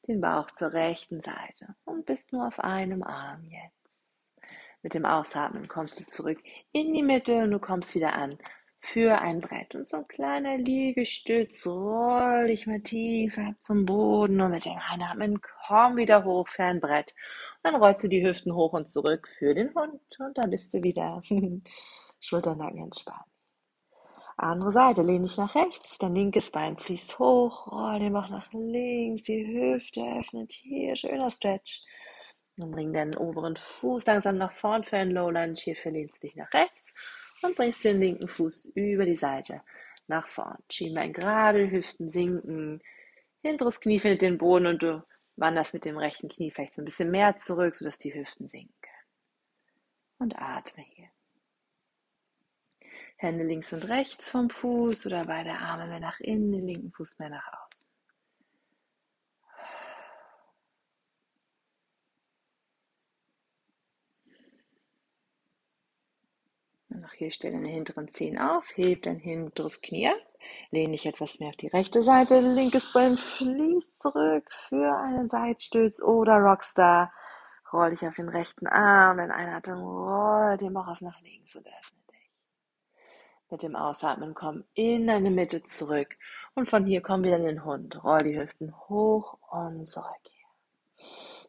den 0.09 0.23
Bauch 0.23 0.51
zur 0.53 0.73
rechten 0.73 1.21
Seite 1.21 1.75
und 1.85 2.07
bist 2.07 2.33
nur 2.33 2.47
auf 2.47 2.61
einem 2.61 3.03
Arm 3.03 3.45
jetzt. 3.45 3.77
Mit 4.83 4.95
dem 4.95 5.05
Ausatmen 5.05 5.69
kommst 5.69 6.01
du 6.01 6.07
zurück 6.07 6.39
in 6.73 6.95
die 6.95 7.03
Mitte 7.03 7.43
und 7.43 7.51
du 7.51 7.59
kommst 7.59 7.95
wieder 7.95 8.15
an 8.15 8.39
für 8.81 9.21
ein 9.21 9.41
Brett. 9.41 9.75
Und 9.75 9.87
so 9.87 9.99
ein 9.99 10.09
kleiner 10.09 10.57
Liegestütz, 10.57 11.67
roll 11.67 12.47
dich 12.49 12.67
mal 12.67 12.81
tief 12.81 13.39
ab 13.39 13.55
zum 13.61 13.85
Boden. 13.85 14.41
Und 14.41 14.51
mit 14.51 14.65
dem 14.65 14.79
Einatmen 14.91 15.41
komm 15.67 15.97
wieder 15.97 16.25
hoch 16.25 16.49
für 16.49 16.65
ein 16.65 16.81
Brett. 16.81 17.15
Und 17.63 17.73
dann 17.73 17.81
rollst 17.81 18.03
du 18.03 18.09
die 18.09 18.27
Hüften 18.27 18.55
hoch 18.55 18.73
und 18.73 18.89
zurück 18.89 19.29
für 19.39 19.55
den 19.55 19.75
Hund. 19.75 20.01
Und 20.19 20.39
dann 20.39 20.51
bist 20.51 20.75
du 20.75 20.83
wieder 20.83 21.23
Schulternacken 22.21 22.85
entspannt. 22.85 23.25
Andere 24.37 24.73
Seite, 24.73 25.03
lehn 25.03 25.23
dich 25.23 25.37
nach 25.37 25.55
rechts, 25.55 25.99
dein 25.99 26.15
linkes 26.15 26.51
Bein 26.51 26.79
fließt 26.79 27.19
hoch, 27.19 27.71
roll 27.71 27.99
den 27.99 28.15
Bauch 28.15 28.31
nach 28.31 28.51
links, 28.55 29.25
die 29.25 29.47
Hüfte 29.47 30.01
öffnet 30.19 30.53
hier, 30.53 30.97
schöner 30.97 31.31
Stretch. 31.31 31.83
Dann 32.57 32.71
bring 32.71 32.95
deinen 32.95 33.17
oberen 33.17 33.57
Fuß 33.57 34.07
langsam 34.07 34.39
nach 34.39 34.55
vorn 34.55 34.83
für 34.83 34.97
ein 34.97 35.11
Low 35.11 35.29
Lunge, 35.29 35.53
hierfür 35.59 35.93
lehnst 35.93 36.23
du 36.23 36.27
dich 36.27 36.37
nach 36.37 36.51
rechts 36.55 36.95
und 37.43 37.57
bringst 37.57 37.85
den 37.85 37.99
linken 37.99 38.29
Fuß 38.29 38.73
über 38.75 39.05
die 39.05 39.17
Seite 39.17 39.63
nach 40.07 40.29
vorn. 40.29 40.59
Schienbein 40.71 41.13
gerade, 41.13 41.71
Hüften 41.71 42.09
sinken, 42.09 42.83
hinteres 43.43 43.81
Knie 43.81 43.99
findet 43.99 44.23
den 44.23 44.39
Boden 44.39 44.67
und 44.67 44.83
du 44.83 45.05
wanderst 45.37 45.75
mit 45.75 45.85
dem 45.85 45.97
rechten 45.97 46.29
Knie 46.29 46.51
vielleicht 46.51 46.75
so 46.75 46.83
ein 46.83 46.85
bisschen 46.85 47.11
mehr 47.11 47.37
zurück, 47.37 47.75
sodass 47.75 47.99
die 47.99 48.15
Hüften 48.15 48.49
sinken 48.49 48.75
Und 50.19 50.39
atme 50.39 50.85
hier. 50.85 51.09
Hände 53.17 53.45
links 53.45 53.73
und 53.73 53.89
rechts 53.89 54.31
vom 54.31 54.49
Fuß 54.49 55.07
oder 55.07 55.25
beide 55.25 55.53
Arme 55.53 55.87
mehr 55.89 56.01
nach 56.01 56.21
innen, 56.21 56.53
den 56.53 56.67
linken 56.67 56.93
Fuß 56.93 57.19
mehr 57.19 57.29
nach 57.29 57.47
außen. 57.53 57.90
Hier 67.21 67.33
stell 67.33 67.53
deine 67.53 67.69
hinteren 67.69 68.09
Zehen 68.09 68.39
auf, 68.39 68.75
heb 68.79 69.03
dein 69.03 69.19
hinteres 69.19 69.83
Knie 69.83 70.09
ab, 70.09 70.17
lehne 70.71 70.93
dich 70.93 71.05
etwas 71.05 71.39
mehr 71.39 71.51
auf 71.51 71.57
die 71.57 71.67
rechte 71.67 72.03
Seite, 72.03 72.41
linkes 72.41 72.95
Bein 72.95 73.15
fließt 73.15 74.01
zurück 74.01 74.51
für 74.51 74.97
einen 74.97 75.29
Seitstütz 75.29 76.01
oder 76.01 76.39
Rockstar. 76.39 77.13
Roll 77.75 77.91
dich 77.91 78.07
auf 78.07 78.17
den 78.17 78.31
rechten 78.31 78.67
Arm, 78.67 79.19
dann 79.19 79.33
Einatmung, 79.33 79.83
roll 79.83 80.57
den 80.57 80.73
Bauch 80.73 80.89
auf 80.89 81.03
nach 81.03 81.21
links 81.21 81.55
und 81.57 81.67
öffne 81.67 81.99
dich. 82.11 82.31
Mit 83.51 83.63
dem 83.65 83.77
Ausatmen 83.77 84.33
komm 84.33 84.65
in 84.73 85.07
deine 85.07 85.31
Mitte 85.31 85.63
zurück 85.63 86.17
und 86.55 86.71
von 86.71 86.87
hier 86.87 87.03
komm 87.03 87.23
wieder 87.23 87.37
in 87.37 87.45
den 87.45 87.67
Hund. 87.67 88.03
Roll 88.03 88.21
die 88.21 88.41
Hüften 88.41 88.75
hoch 88.89 89.37
und 89.51 89.87
zurück. 89.87 90.07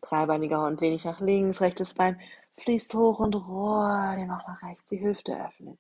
Dreibeiniger 0.02 0.66
Hund, 0.66 0.82
lehne 0.82 0.98
dich 0.98 1.06
nach 1.06 1.22
links, 1.22 1.62
rechtes 1.62 1.94
Bein 1.94 2.20
fließt 2.60 2.94
hoch 2.94 3.20
und 3.20 3.36
roll 3.36 4.16
den 4.16 4.28
Bauch 4.28 4.48
nach 4.48 4.64
rechts, 4.64 4.90
die 4.90 5.02
Hüfte 5.02 5.44
öffnet. 5.44 5.80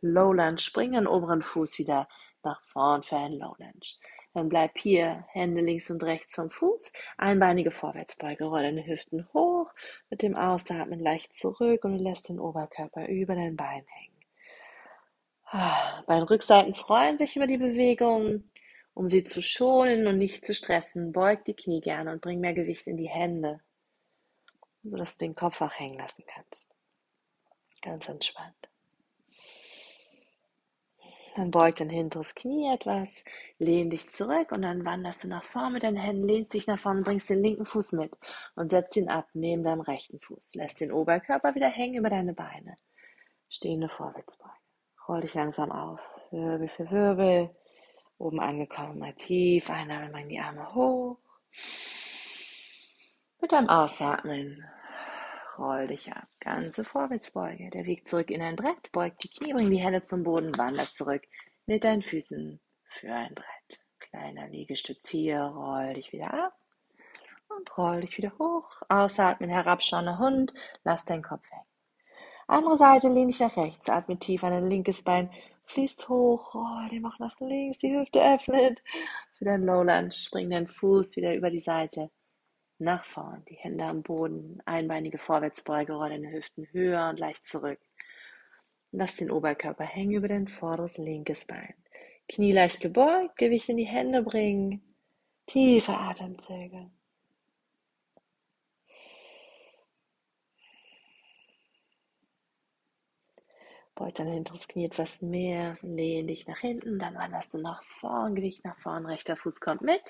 Low 0.00 0.32
Lunge, 0.32 0.58
spring 0.58 0.92
den 0.92 1.06
oberen 1.06 1.42
Fuß 1.42 1.78
wieder 1.78 2.08
nach 2.42 2.62
vorn 2.62 3.02
für 3.02 3.16
ein 3.16 3.32
Low 3.32 3.54
Lunge. 3.58 3.96
Dann 4.34 4.48
bleib 4.50 4.76
hier, 4.76 5.24
Hände 5.28 5.62
links 5.62 5.90
und 5.90 6.02
rechts 6.02 6.34
vom 6.34 6.50
Fuß, 6.50 6.92
einbeinige 7.16 7.70
Vorwärtsbeuge, 7.70 8.44
roll 8.44 8.62
deine 8.62 8.86
Hüften 8.86 9.26
hoch, 9.32 9.72
mit 10.10 10.22
dem 10.22 10.36
Ausatmen 10.36 11.00
leicht 11.00 11.32
zurück 11.32 11.84
und 11.84 11.96
lässt 11.98 12.28
den 12.28 12.38
Oberkörper 12.38 13.08
über 13.08 13.34
dein 13.34 13.56
Bein 13.56 13.84
hängen. 13.86 14.16
Beinrückseiten 16.06 16.74
freuen 16.74 17.16
sich 17.16 17.36
über 17.36 17.46
die 17.46 17.56
Bewegung. 17.56 18.44
Um 18.92 19.08
sie 19.08 19.24
zu 19.24 19.42
schonen 19.42 20.06
und 20.06 20.18
nicht 20.18 20.44
zu 20.44 20.54
stressen, 20.54 21.12
beug 21.12 21.44
die 21.46 21.54
Knie 21.54 21.80
gerne 21.80 22.12
und 22.12 22.22
bring 22.22 22.40
mehr 22.40 22.54
Gewicht 22.54 22.86
in 22.86 22.96
die 22.96 23.08
Hände 23.08 23.60
sodass 24.90 25.18
du 25.18 25.24
den 25.26 25.34
Kopf 25.34 25.60
auch 25.60 25.72
hängen 25.72 25.98
lassen 25.98 26.24
kannst. 26.26 26.70
Ganz 27.82 28.08
entspannt. 28.08 28.68
Dann 31.36 31.50
beug 31.50 31.74
dein 31.76 31.90
hinteres 31.90 32.34
Knie 32.34 32.72
etwas, 32.72 33.22
lehn 33.58 33.90
dich 33.90 34.08
zurück 34.08 34.52
und 34.52 34.62
dann 34.62 34.86
wanderst 34.86 35.22
du 35.22 35.28
nach 35.28 35.44
vorn 35.44 35.74
mit 35.74 35.82
deinen 35.82 35.98
Händen, 35.98 36.26
lehnst 36.26 36.54
dich 36.54 36.66
nach 36.66 36.78
vorn, 36.78 37.04
bringst 37.04 37.28
den 37.28 37.42
linken 37.42 37.66
Fuß 37.66 37.92
mit 37.92 38.16
und 38.54 38.70
setzt 38.70 38.96
ihn 38.96 39.10
ab 39.10 39.28
neben 39.34 39.62
deinem 39.62 39.82
rechten 39.82 40.18
Fuß. 40.18 40.54
Lässt 40.54 40.80
den 40.80 40.92
Oberkörper 40.92 41.54
wieder 41.54 41.68
hängen 41.68 41.96
über 41.96 42.08
deine 42.08 42.32
Beine. 42.32 42.74
Stehende 43.50 43.88
Vorwärtsbeuge. 43.88 44.54
Roll 45.06 45.20
dich 45.20 45.34
langsam 45.34 45.70
auf. 45.70 46.00
Wirbel 46.30 46.68
für 46.68 46.90
Wirbel. 46.90 47.54
Oben 48.16 48.40
angekommen, 48.40 48.98
mal 48.98 49.12
tief 49.12 49.68
einatmen, 49.68 50.12
bring 50.12 50.30
die 50.30 50.40
Arme 50.40 50.74
hoch. 50.74 51.18
Mit 53.42 53.52
deinem 53.52 53.68
Ausatmen 53.68 54.64
roll 55.58 55.86
dich 55.86 56.12
ab. 56.12 56.28
Ganze 56.40 56.84
Vorwärtsbeuge. 56.84 57.70
Der 57.70 57.86
Weg 57.86 58.06
zurück 58.06 58.30
in 58.30 58.42
ein 58.42 58.56
Brett. 58.56 58.92
Beug 58.92 59.18
die 59.22 59.28
Knie, 59.28 59.52
bring 59.52 59.70
die 59.70 59.78
Hände 59.78 60.02
zum 60.02 60.22
Boden, 60.22 60.56
wander 60.56 60.84
zurück 60.84 61.22
mit 61.66 61.84
deinen 61.84 62.02
Füßen 62.02 62.60
für 62.84 63.12
ein 63.12 63.34
Brett. 63.34 63.80
Kleiner 63.98 64.48
Liegestütz 64.48 65.08
hier, 65.08 65.40
roll 65.40 65.94
dich 65.94 66.12
wieder 66.12 66.32
ab 66.32 66.56
und 67.48 67.76
roll 67.76 68.00
dich 68.00 68.16
wieder 68.18 68.32
hoch. 68.38 68.82
Ausatmen, 68.88 69.50
herabschauender 69.50 70.18
Hund, 70.18 70.54
lass 70.84 71.04
deinen 71.04 71.22
Kopf 71.22 71.50
hängen. 71.50 71.66
Andere 72.46 72.76
Seite, 72.76 73.08
lehn 73.08 73.28
dich 73.28 73.40
nach 73.40 73.56
rechts, 73.56 73.88
atme 73.88 74.18
tief 74.18 74.44
an 74.44 74.52
dein 74.52 74.70
linkes 74.70 75.02
Bein, 75.02 75.30
fließt 75.64 76.08
hoch, 76.08 76.54
roll 76.54 76.88
den 76.90 77.02
Bauch 77.02 77.18
nach 77.18 77.38
links, 77.40 77.78
die 77.78 77.92
Hüfte 77.92 78.22
öffnet. 78.22 78.82
Für 79.34 79.46
dein 79.46 79.62
Low 79.62 79.82
Lunge, 79.82 80.10
bring 80.30 80.50
deinen 80.50 80.68
Fuß 80.68 81.16
wieder 81.16 81.34
über 81.34 81.50
die 81.50 81.58
Seite 81.58 82.10
nach 82.78 83.04
vorn, 83.04 83.44
die 83.48 83.54
Hände 83.54 83.84
am 83.84 84.02
Boden, 84.02 84.60
einbeinige 84.66 85.18
Vorwärtsbeuge, 85.18 85.94
roll 85.94 86.10
deine 86.10 86.30
Hüften 86.30 86.68
höher 86.72 87.08
und 87.08 87.18
leicht 87.18 87.44
zurück. 87.44 87.80
Lass 88.92 89.16
den 89.16 89.30
Oberkörper 89.30 89.84
hängen 89.84 90.12
über 90.12 90.28
dein 90.28 90.48
vorderes 90.48 90.98
linkes 90.98 91.44
Bein. 91.46 91.74
Knie 92.28 92.52
leicht 92.52 92.80
gebeugt, 92.80 93.36
Gewicht 93.36 93.68
in 93.68 93.76
die 93.76 93.84
Hände 93.84 94.22
bringen. 94.22 94.94
Tiefe 95.46 95.92
Atemzüge. 95.92 96.90
Beug 103.94 104.14
dein 104.14 104.28
hinteres 104.28 104.68
Knie 104.68 104.84
etwas 104.84 105.22
mehr, 105.22 105.78
lehn 105.80 106.26
dich 106.26 106.46
nach 106.46 106.58
hinten, 106.58 106.98
dann 106.98 107.14
wanderst 107.14 107.54
du 107.54 107.58
nach 107.58 107.82
vorn, 107.82 108.34
Gewicht 108.34 108.62
nach 108.62 108.78
vorn, 108.78 109.06
rechter 109.06 109.36
Fuß 109.36 109.60
kommt 109.60 109.80
mit 109.80 110.02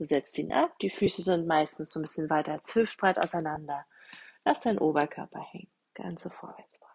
Du 0.00 0.06
setzt 0.06 0.38
ihn 0.38 0.50
ab, 0.50 0.78
die 0.78 0.88
Füße 0.88 1.20
sind 1.20 1.46
meistens 1.46 1.92
so 1.92 2.00
ein 2.00 2.02
bisschen 2.04 2.30
weiter 2.30 2.52
als 2.52 2.74
hüftbreit 2.74 3.18
auseinander. 3.18 3.84
Lass 4.46 4.62
deinen 4.62 4.78
Oberkörper 4.78 5.44
hängen, 5.52 5.68
ganze 5.92 6.30
Vorwärtsbeuge. 6.30 6.90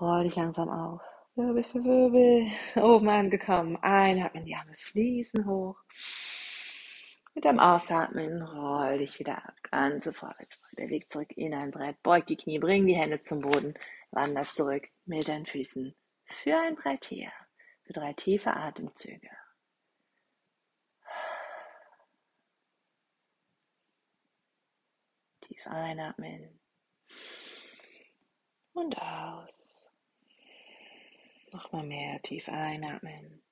Roll 0.00 0.24
dich 0.24 0.34
langsam 0.34 0.68
auf, 0.68 1.00
Wirbel 1.36 1.62
für 1.62 1.84
Wirbel, 1.84 2.50
oben 2.74 3.08
angekommen, 3.08 3.76
einatmen, 3.76 4.46
die 4.46 4.56
Arme 4.56 4.74
fließen 4.74 5.46
hoch. 5.46 5.76
Mit 7.36 7.44
dem 7.44 7.60
Ausatmen 7.60 8.42
roll 8.42 8.98
dich 8.98 9.20
wieder 9.20 9.36
ab. 9.36 9.54
Ganze 9.70 10.12
vorwärts. 10.12 10.72
Der 10.76 10.88
Weg 10.88 11.08
zurück 11.08 11.30
in 11.36 11.54
ein 11.54 11.70
Brett. 11.70 12.02
Beug 12.02 12.26
die 12.26 12.36
Knie, 12.36 12.58
bring 12.58 12.84
die 12.88 12.96
Hände 12.96 13.20
zum 13.20 13.42
Boden. 13.42 13.74
Wander 14.10 14.42
zurück 14.42 14.88
mit 15.06 15.28
deinen 15.28 15.46
Füßen 15.46 15.94
für 16.24 16.58
ein 16.58 16.74
Brett 16.74 17.04
hier. 17.04 17.30
Für 17.84 17.92
drei 17.92 18.12
tiefe 18.12 18.56
Atemzüge. 18.56 19.30
Tief 25.50 25.66
einatmen. 25.66 26.60
Und 28.72 28.96
aus. 29.02 29.88
Nochmal 31.50 31.82
mehr 31.82 32.22
tief 32.22 32.48
einatmen. 32.48 33.42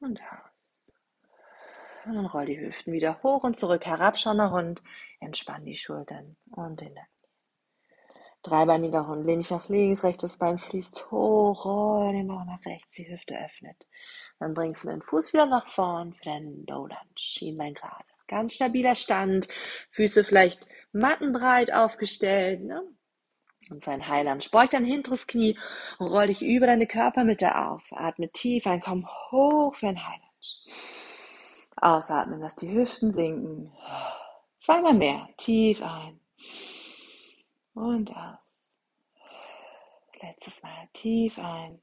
Und 0.00 0.20
aus. 0.20 0.92
Und 2.04 2.16
dann 2.16 2.26
roll 2.26 2.46
die 2.46 2.58
Hüften 2.58 2.92
wieder 2.92 3.22
hoch 3.22 3.44
und 3.44 3.56
zurück, 3.56 3.86
herabschauender 3.86 4.50
Hund. 4.50 4.82
Entspann 5.20 5.64
die 5.64 5.76
Schultern 5.76 6.36
und 6.50 6.80
den 6.80 6.92
Nacken. 6.92 7.08
Dreibeiniger 8.42 9.06
Hund, 9.06 9.24
lehn 9.24 9.38
dich 9.38 9.52
nach 9.52 9.68
links, 9.68 10.02
rechtes 10.02 10.38
Bein 10.38 10.58
fließt 10.58 11.12
hoch, 11.12 11.64
roll 11.64 12.14
den 12.14 12.26
Bauch 12.26 12.44
nach 12.44 12.66
rechts, 12.66 12.96
die 12.96 13.08
Hüfte 13.08 13.38
öffnet. 13.38 13.86
Dann 14.40 14.54
bringst 14.54 14.82
du 14.82 14.88
den 14.88 15.02
Fuß 15.02 15.32
wieder 15.32 15.46
nach 15.46 15.68
vorn 15.68 16.12
für 16.12 16.24
deinen 16.24 16.66
Lunge, 16.66 16.98
Schienbein 17.14 17.74
gerade. 17.74 18.11
Ganz 18.28 18.54
stabiler 18.54 18.94
Stand, 18.94 19.48
Füße 19.90 20.24
vielleicht 20.24 20.66
mattenbreit 20.92 21.72
aufgestellt. 21.72 22.62
Ne? 22.62 22.82
Und 23.70 23.84
für 23.84 23.90
ein 23.92 24.08
Highland. 24.08 24.50
Beug 24.50 24.70
dein 24.70 24.84
hinteres 24.84 25.26
Knie 25.26 25.58
roll 26.00 26.26
dich 26.26 26.42
über 26.42 26.66
deine 26.66 26.86
Körpermitte 26.86 27.56
auf. 27.56 27.92
Atme 27.92 28.30
tief 28.30 28.66
ein, 28.66 28.80
komm 28.80 29.08
hoch 29.30 29.74
für 29.74 29.88
ein 29.88 30.02
Highland. 30.02 30.22
Ausatmen, 31.76 32.40
lass 32.40 32.56
die 32.56 32.72
Hüften 32.72 33.12
sinken. 33.12 33.72
Zweimal 34.56 34.94
mehr. 34.94 35.28
Tief 35.36 35.82
ein. 35.82 36.20
Und 37.74 38.14
aus. 38.16 38.74
Letztes 40.20 40.62
Mal. 40.62 40.88
Tief 40.92 41.38
ein. 41.38 41.80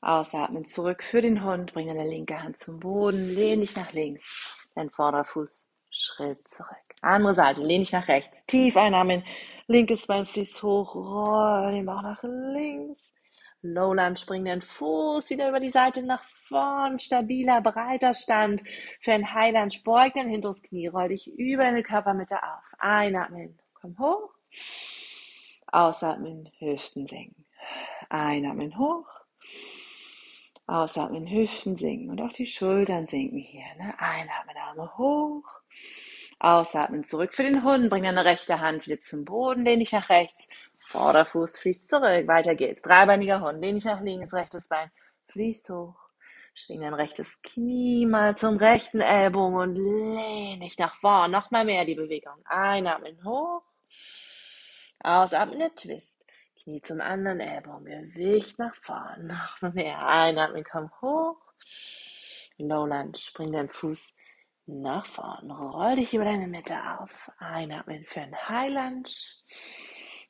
Ausatmen. 0.00 0.64
Zurück 0.64 1.02
für 1.02 1.20
den 1.20 1.42
Hund. 1.42 1.72
Bring 1.72 1.88
deine 1.88 2.08
linke 2.08 2.40
Hand 2.40 2.58
zum 2.58 2.78
Boden. 2.78 3.34
Lehn 3.34 3.60
dich 3.60 3.74
nach 3.74 3.92
links. 3.92 4.61
Dein 4.74 4.90
Vorderfuß 4.90 5.68
Schritt 5.90 6.48
zurück. 6.48 6.68
Andere 7.02 7.34
Seite. 7.34 7.62
Lehn 7.62 7.82
dich 7.82 7.92
nach 7.92 8.08
rechts. 8.08 8.46
Tief 8.46 8.76
einatmen. 8.76 9.24
Linkes 9.66 10.06
Bein 10.06 10.26
fließt 10.26 10.62
hoch, 10.62 10.94
roll 10.94 11.72
den 11.72 11.86
Bauch 11.86 12.02
nach 12.02 12.22
links. 12.22 13.12
Lowland, 13.62 14.18
spring 14.18 14.44
den 14.44 14.60
Fuß 14.60 15.30
wieder 15.30 15.48
über 15.48 15.60
die 15.60 15.68
Seite 15.68 16.02
nach 16.02 16.24
vorn. 16.24 16.98
Stabiler, 16.98 17.60
breiter 17.60 18.12
Stand. 18.12 18.62
Für 19.00 19.12
ein 19.12 19.34
Highland, 19.34 19.84
beug 19.84 20.12
dein 20.14 20.28
hinteres 20.28 20.62
Knie, 20.62 20.88
roll 20.88 21.08
dich 21.08 21.28
über 21.38 21.62
deine 21.62 21.84
Körpermitte 21.84 22.42
auf. 22.42 22.74
Einatmen, 22.78 23.60
komm 23.74 23.96
hoch. 23.98 24.30
Ausatmen, 25.68 26.50
Hüften 26.58 27.06
senken. 27.06 27.46
Einatmen, 28.08 28.76
hoch. 28.78 29.06
Ausatmen, 30.72 31.28
Hüften 31.28 31.76
sinken 31.76 32.08
und 32.08 32.20
auch 32.22 32.32
die 32.32 32.46
Schultern 32.46 33.06
sinken 33.06 33.38
hier. 33.38 33.66
Ne? 33.78 33.94
Einatmen, 33.98 34.56
Arme 34.56 34.96
hoch. 34.96 35.44
Ausatmen, 36.38 37.04
zurück 37.04 37.34
für 37.34 37.42
den 37.42 37.62
Hund. 37.62 37.90
Bring 37.90 38.04
deine 38.04 38.24
rechte 38.24 38.58
Hand 38.58 38.86
wieder 38.86 38.98
zum 38.98 39.26
Boden. 39.26 39.66
Lehn 39.66 39.80
dich 39.80 39.92
nach 39.92 40.08
rechts. 40.08 40.48
Vorderfuß 40.78 41.58
fließt 41.58 41.90
zurück. 41.90 42.26
Weiter 42.26 42.54
geht's. 42.54 42.80
Dreibeiniger 42.80 43.42
Hund. 43.42 43.60
Lehn 43.60 43.74
dich 43.74 43.84
nach 43.84 44.00
links. 44.00 44.32
Rechtes 44.32 44.66
Bein 44.66 44.90
fließt 45.26 45.68
hoch. 45.68 45.94
Schwing 46.54 46.80
dein 46.80 46.94
rechtes 46.94 47.42
Knie 47.42 48.06
mal 48.06 48.36
zum 48.36 48.56
rechten 48.56 49.00
Ellbogen 49.00 49.56
und 49.56 49.74
lehn 49.76 50.60
dich 50.60 50.78
nach 50.78 50.94
vorn. 50.94 51.30
Nochmal 51.30 51.66
mehr 51.66 51.84
die 51.84 51.94
Bewegung. 51.94 52.44
Einatmen 52.44 53.22
hoch. 53.24 53.62
Ausatmen 55.00 55.58
der 55.58 55.74
Twist. 55.74 56.11
Knie 56.62 56.80
zum 56.80 57.00
anderen 57.00 57.40
Ellbogen. 57.40 58.10
Gewicht 58.10 58.58
nach 58.58 58.74
vorn. 58.74 59.26
Nochmal 59.26 59.72
mehr. 59.72 60.06
Einatmen, 60.06 60.64
komm 60.64 60.90
hoch. 61.00 61.36
Low 62.58 62.86
Lunge. 62.86 63.12
Bring 63.34 63.52
deinen 63.52 63.68
Fuß 63.68 64.16
nach 64.66 65.06
vorn. 65.06 65.50
Roll 65.50 65.96
dich 65.96 66.14
über 66.14 66.24
deine 66.24 66.46
Mitte 66.46 66.76
auf. 66.98 67.30
Einatmen 67.38 68.04
für 68.04 68.20
ein 68.20 68.48
High 68.48 68.72
Lunge. 68.72 69.10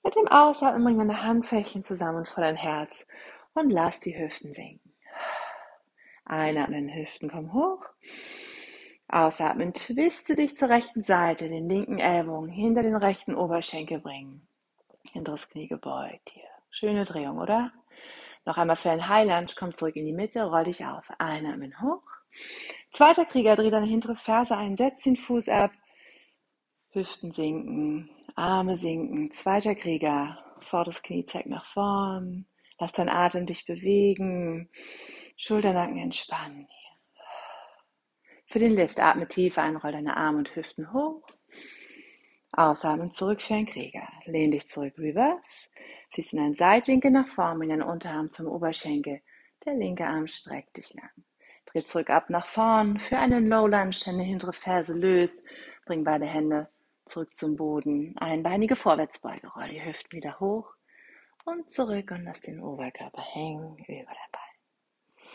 Mit 0.03 0.16
dem 0.16 0.29
Ausatmen 0.29 0.85
bring 0.85 0.99
deine 0.99 1.23
Handflächen 1.23 1.83
zusammen 1.83 2.25
vor 2.25 2.42
dein 2.42 2.57
Herz 2.57 3.07
und 3.55 3.71
lass 3.71 4.01
die 4.01 4.18
Hüften 4.18 4.53
sinken. 4.53 4.95
Einatmen, 6.25 6.88
Hüften 6.95 7.31
kommen 7.31 7.53
hoch. 7.53 7.85
Ausatmen, 9.09 9.75
twiste 9.75 10.35
dich 10.35 10.57
zur 10.57 10.71
rechten 10.71 11.03
Seite, 11.03 11.49
den 11.49 11.68
linken 11.68 11.99
Ellbogen 11.99 12.49
hinter 12.49 12.83
den 12.83 12.97
rechten 12.97 13.35
Oberschenkel 13.35 14.01
bringen. 14.01 14.49
Hinteres 15.12 15.48
Knie 15.48 15.68
gebeugt 15.68 16.31
hier. 16.31 16.48
Schöne 16.70 17.05
Drehung, 17.05 17.38
oder? 17.38 17.72
Noch 18.44 18.59
einmal 18.59 18.77
für 18.77 18.90
ein 18.90 19.09
Highland, 19.09 19.55
komm 19.57 19.72
zurück 19.72 19.94
in 19.96 20.07
die 20.07 20.12
Mitte, 20.12 20.42
roll 20.42 20.64
dich 20.64 20.85
auf. 20.85 21.09
Einatmen 21.18 21.81
hoch. 21.81 22.03
Zweiter 22.90 23.25
Krieger, 23.25 23.57
dreh 23.57 23.70
deine 23.70 23.87
hintere 23.87 24.16
Ferse 24.16 24.57
ein, 24.57 24.77
setz 24.77 25.03
den 25.03 25.16
Fuß 25.16 25.48
ab, 25.48 25.70
Hüften 26.90 27.31
sinken, 27.31 28.11
Arme 28.35 28.77
sinken. 28.77 29.31
Zweiter 29.31 29.75
Krieger, 29.75 30.42
vorderes 30.61 31.03
Knie 31.03 31.25
zeigt 31.25 31.48
nach 31.48 31.64
vorn, 31.64 32.46
lass 32.79 32.92
deinen 32.92 33.11
Atem 33.11 33.46
dich 33.46 33.66
bewegen, 33.66 34.70
Schulternacken 35.37 35.98
entspannen. 35.98 36.68
Für 38.46 38.59
den 38.59 38.72
Lift 38.72 39.01
atme 39.01 39.29
tief 39.29 39.57
ein, 39.59 39.77
roll 39.77 39.92
deine 39.92 40.16
Arme 40.16 40.38
und 40.38 40.57
Hüften 40.57 40.92
hoch. 40.92 41.22
Ausatmen 42.52 43.10
zurück 43.10 43.40
für 43.40 43.54
einen 43.54 43.66
Krieger. 43.66 44.06
Lehn 44.26 44.50
dich 44.50 44.66
zurück, 44.66 44.94
reverse. 44.98 45.68
Fließ 46.12 46.34
in 46.34 46.40
einen 46.40 46.54
Seitwinkel 46.54 47.10
nach 47.10 47.28
vorn, 47.28 47.58
bring 47.58 47.70
deinen 47.70 47.82
Unterarm 47.82 48.30
zum 48.30 48.46
Oberschenkel. 48.46 49.22
Der 49.64 49.74
linke 49.74 50.06
Arm 50.06 50.26
streckt 50.26 50.76
dich 50.76 50.92
lang. 50.94 51.10
Dreh 51.66 51.82
zurück 51.82 52.10
ab 52.10 52.28
nach 52.28 52.46
vorn 52.46 52.98
für 52.98 53.18
einen 53.18 53.46
Low 53.46 53.66
Lunge, 53.66 53.96
deine 54.04 54.22
hintere 54.22 54.52
Ferse 54.52 54.92
löst. 54.92 55.46
Bring 55.86 56.04
beide 56.04 56.26
Hände 56.26 56.68
zurück 57.06 57.36
zum 57.36 57.56
Boden. 57.56 58.14
Einbeinige 58.18 58.76
Vorwärtsbeuge. 58.76 59.48
Roll 59.48 59.68
die 59.68 59.84
Hüften 59.84 60.12
wieder 60.12 60.38
hoch 60.38 60.74
und 61.44 61.70
zurück 61.70 62.10
und 62.10 62.24
lass 62.24 62.42
den 62.42 62.60
Oberkörper 62.60 63.22
hängen 63.22 63.76
über 63.78 63.86
dein 63.88 64.30
Bein. 64.32 65.26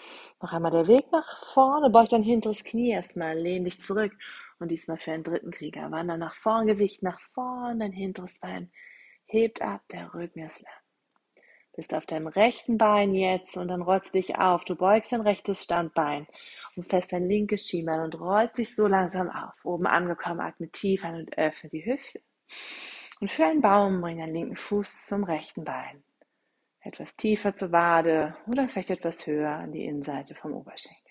Noch 0.42 0.54
einmal 0.54 0.72
der 0.72 0.88
Weg 0.88 1.12
nach 1.12 1.44
vorne. 1.54 1.90
Beug 1.90 2.10
dein 2.10 2.24
hinteres 2.24 2.64
Knie 2.64 2.92
erstmal. 2.92 3.38
Lehn 3.38 3.64
dich 3.64 3.82
zurück. 3.82 4.14
Und 4.60 4.70
diesmal 4.72 4.98
für 4.98 5.12
einen 5.12 5.24
dritten 5.24 5.52
Krieger. 5.52 5.92
Wander 5.92 6.18
nach 6.18 6.36
vorn, 6.36 6.68
Gewicht 6.68 7.04
nach 7.04 7.20
vorn, 7.20 7.80
dein 7.80 7.92
hinteres 7.92 8.40
Bein 8.40 8.72
hebt 9.28 9.62
ab, 9.62 9.82
der 9.92 10.14
Rücken 10.14 10.40
ist 10.40 10.62
lang. 10.62 10.74
Bist 11.76 11.94
auf 11.94 12.08
deinem 12.08 12.26
rechten 12.26 12.80
Bein 12.80 13.14
jetzt 13.14 13.56
und 13.56 13.68
dann 13.68 13.84
rollst 13.84 14.16
du 14.16 14.18
dich 14.18 14.40
auf. 14.40 14.66
Du 14.66 14.76
beugst 14.76 15.12
dein 15.12 15.22
rechtes 15.22 15.64
Standbein 15.64 16.26
und 16.76 16.88
fest 16.88 17.14
dein 17.14 17.28
linkes 17.28 17.68
Schienbein 17.68 18.00
und 18.00 18.20
rollst 18.20 18.58
dich 18.58 18.76
so 18.76 18.88
langsam 18.88 19.30
auf. 19.30 19.54
Oben 19.64 19.86
angekommen, 19.86 20.40
atme 20.40 20.70
tief 20.70 21.06
ein 21.06 21.16
und 21.16 21.38
öffne 21.38 21.70
die 21.70 21.86
Hüfte. 21.86 22.20
Und 23.20 23.30
für 23.30 23.46
einen 23.46 23.62
Baum 23.62 24.02
bring 24.02 24.18
deinen 24.18 24.34
linken 24.34 24.56
Fuß 24.56 25.06
zum 25.06 25.24
rechten 25.24 25.64
Bein. 25.66 26.04
Etwas 26.82 27.16
tiefer 27.16 27.54
zur 27.54 27.72
Wade 27.72 28.36
oder 28.48 28.68
vielleicht 28.68 28.90
etwas 28.90 29.28
höher 29.28 29.52
an 29.52 29.72
die 29.72 29.86
Innenseite 29.86 30.34
vom 30.34 30.54
Oberschenkel. 30.54 31.07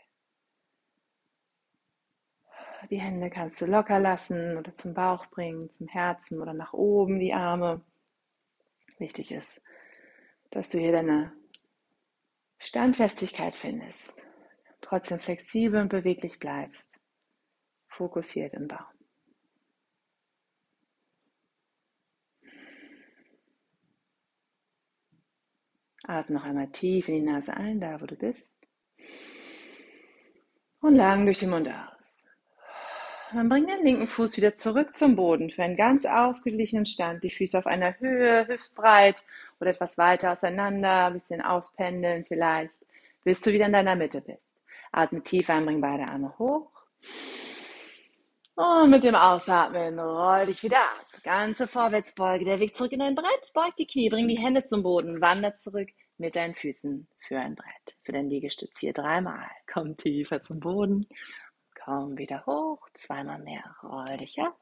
Die 2.91 3.01
Hände 3.01 3.31
kannst 3.31 3.61
du 3.61 3.67
locker 3.67 3.99
lassen 3.99 4.57
oder 4.57 4.73
zum 4.73 4.95
Bauch 4.95 5.27
bringen, 5.27 5.71
zum 5.71 5.89
Herzen 5.89 6.41
oder 6.41 6.55
nach 6.55 6.73
oben 6.73 7.19
die 7.19 7.33
Arme. 7.33 7.81
Wichtig 8.99 9.33
ist, 9.33 9.61
dass 10.51 10.71
du 10.71 10.79
hier 10.79 10.93
deine 10.93 11.33
Standfestigkeit 12.59 13.55
findest, 13.55 14.15
trotzdem 14.81 15.19
flexibel 15.19 15.81
und 15.81 15.89
beweglich 15.89 16.39
bleibst, 16.39 16.91
fokussiert 17.89 18.55
im 18.55 18.69
Baum. 18.69 18.87
Atme 26.05 26.37
noch 26.37 26.45
einmal 26.45 26.71
tief 26.71 27.09
in 27.09 27.15
die 27.15 27.21
Nase 27.33 27.55
ein, 27.55 27.81
da 27.81 28.01
wo 28.01 28.07
du 28.07 28.15
bist. 28.15 28.57
Und 30.81 30.95
lang 30.95 31.25
durch 31.25 31.41
den 31.41 31.51
Mund 31.51 31.69
aus. 31.69 32.26
Dann 33.33 33.49
bring 33.49 33.67
den 33.67 33.83
linken 33.83 34.07
Fuß 34.07 34.37
wieder 34.37 34.55
zurück 34.55 34.95
zum 34.95 35.17
Boden 35.17 35.51
für 35.51 35.65
einen 35.65 35.77
ganz 35.77 36.05
ausgeglichenen 36.05 36.85
Stand. 36.85 37.25
Die 37.25 37.31
Füße 37.31 37.59
auf 37.59 37.67
einer 37.67 37.99
Höhe, 37.99 38.47
hüftbreit 38.47 39.25
oder 39.61 39.71
etwas 39.71 39.99
weiter 39.99 40.33
auseinander, 40.33 41.07
ein 41.07 41.15
bisschen 41.15 41.41
auspendeln 41.41 42.25
vielleicht, 42.25 42.73
bis 43.25 43.41
du 43.41 43.53
wieder 43.53 43.67
in 43.67 43.73
deiner 43.73 43.97
Mitte 43.97 44.21
bist. 44.21 44.57
Atme 44.93 45.23
tief 45.23 45.51
ein, 45.51 45.65
bring 45.65 45.81
beide 45.81 46.05
Arme 46.07 46.39
hoch. 46.39 46.71
Und 48.55 48.91
mit 48.91 49.03
dem 49.03 49.17
Ausatmen 49.17 49.99
roll 49.99 50.47
dich 50.47 50.63
wieder 50.63 50.79
ab. 50.79 51.05
Ganze 51.25 51.67
Vorwärtsbeuge, 51.67 52.45
der 52.45 52.61
Weg 52.61 52.77
zurück 52.77 52.93
in 52.93 53.01
dein 53.01 53.15
Brett. 53.15 53.53
Beug 53.53 53.75
die 53.77 53.87
Knie, 53.87 54.09
bring 54.09 54.29
die 54.29 54.39
Hände 54.39 54.65
zum 54.65 54.83
Boden, 54.83 55.21
wander 55.21 55.57
zurück 55.57 55.89
mit 56.17 56.37
deinen 56.37 56.55
Füßen 56.55 57.07
für 57.19 57.39
ein 57.39 57.57
Brett. 57.57 57.97
Für 58.05 58.13
dein 58.13 58.31
Liegestütz 58.31 58.79
hier 58.79 58.95
dreimal. 58.95 59.51
Komm 59.71 59.97
tiefer 59.97 60.41
zum 60.41 60.61
Boden 60.61 61.07
Komm 61.87 62.19
wieder 62.19 62.45
hoch, 62.47 62.89
zweimal 62.95 63.39
mehr. 63.39 63.63
Roll 63.85 64.17
dich 64.17 64.41
ab 64.41 64.57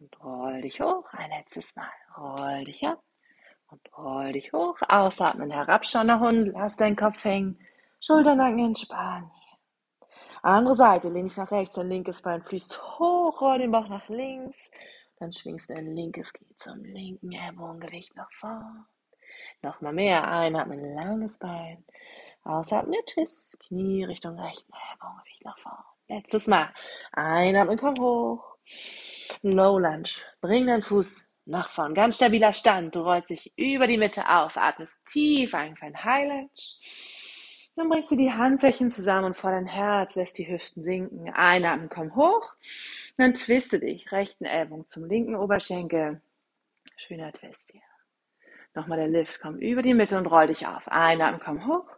und 0.00 0.24
roll 0.24 0.62
dich 0.62 0.80
hoch. 0.80 1.04
Ein 1.12 1.28
letztes 1.28 1.76
Mal. 1.76 1.92
Roll 2.16 2.64
dich 2.64 2.88
ab 2.88 3.02
und 3.68 3.98
roll 3.98 4.32
dich 4.32 4.50
hoch. 4.50 4.78
Ausatmen, 4.88 5.50
herabschauender 5.50 6.20
Hund. 6.20 6.48
Lass 6.54 6.78
deinen 6.78 6.96
Kopf 6.96 7.22
hängen. 7.22 7.58
Schulternacken 8.00 8.60
entspannen. 8.60 9.30
Andere 10.42 10.74
Seite, 10.74 11.10
lehn 11.10 11.26
dich 11.26 11.36
nach 11.36 11.52
rechts, 11.52 11.74
dein 11.74 11.90
linkes 11.90 12.22
Bein 12.22 12.42
fließt 12.42 12.98
hoch, 12.98 13.38
roll 13.42 13.58
den 13.58 13.70
Bauch 13.70 13.88
nach 13.88 14.08
links. 14.08 14.70
Dann 15.18 15.32
schwingst 15.32 15.68
dein 15.68 15.86
linkes 15.86 16.32
Knie 16.32 16.56
zum 16.56 16.82
linken 16.82 17.32
Ellbogengewicht 17.32 18.16
nach 18.16 18.32
vorn. 18.32 18.86
Nochmal 19.60 19.92
mehr. 19.92 20.26
Einatmen, 20.26 20.94
langes 20.94 21.36
Bein. 21.36 21.84
Ausatmen, 22.42 22.96
Twist, 23.04 23.60
Knie 23.60 24.04
Richtung 24.04 24.40
rechten 24.40 24.72
Ellbogengewicht 24.92 25.44
nach 25.44 25.58
vorn. 25.58 25.91
Letztes 26.12 26.46
Mal. 26.46 26.68
Einatmen, 27.12 27.78
komm 27.78 27.94
hoch. 27.98 28.56
Low 29.40 29.78
Lunge. 29.78 30.10
Bring 30.42 30.66
deinen 30.66 30.82
Fuß 30.82 31.26
nach 31.46 31.70
vorn. 31.70 31.94
Ganz 31.94 32.16
stabiler 32.16 32.52
Stand. 32.52 32.94
Du 32.94 33.00
rollst 33.00 33.30
dich 33.30 33.50
über 33.56 33.86
die 33.86 33.96
Mitte 33.96 34.28
auf. 34.28 34.58
Atmest 34.58 34.94
tief 35.06 35.54
ein 35.54 35.74
für 35.74 35.86
ein 35.86 36.04
High 36.04 36.28
Lunge. 36.28 36.50
Dann 37.76 37.88
bringst 37.88 38.10
du 38.10 38.16
die 38.16 38.30
Handflächen 38.30 38.90
zusammen 38.90 39.24
und 39.24 39.36
vor 39.38 39.52
dein 39.52 39.66
Herz, 39.66 40.14
lässt 40.14 40.36
die 40.36 40.46
Hüften 40.46 40.82
sinken. 40.82 41.30
Einatmen, 41.30 41.88
komm 41.88 42.14
hoch. 42.14 42.56
Dann 43.16 43.32
twiste 43.32 43.80
dich. 43.80 44.12
Rechten 44.12 44.44
Ellbogen 44.44 44.84
zum 44.84 45.06
linken 45.06 45.34
Oberschenkel. 45.34 46.20
Schöner 46.96 47.32
Twist 47.32 47.70
hier. 47.72 47.80
Nochmal 48.74 48.98
der 48.98 49.08
Lift. 49.08 49.40
Komm 49.40 49.56
über 49.56 49.80
die 49.80 49.94
Mitte 49.94 50.18
und 50.18 50.26
roll 50.26 50.48
dich 50.48 50.66
auf. 50.66 50.88
Einatmen, 50.88 51.40
komm 51.42 51.66
hoch. 51.66 51.88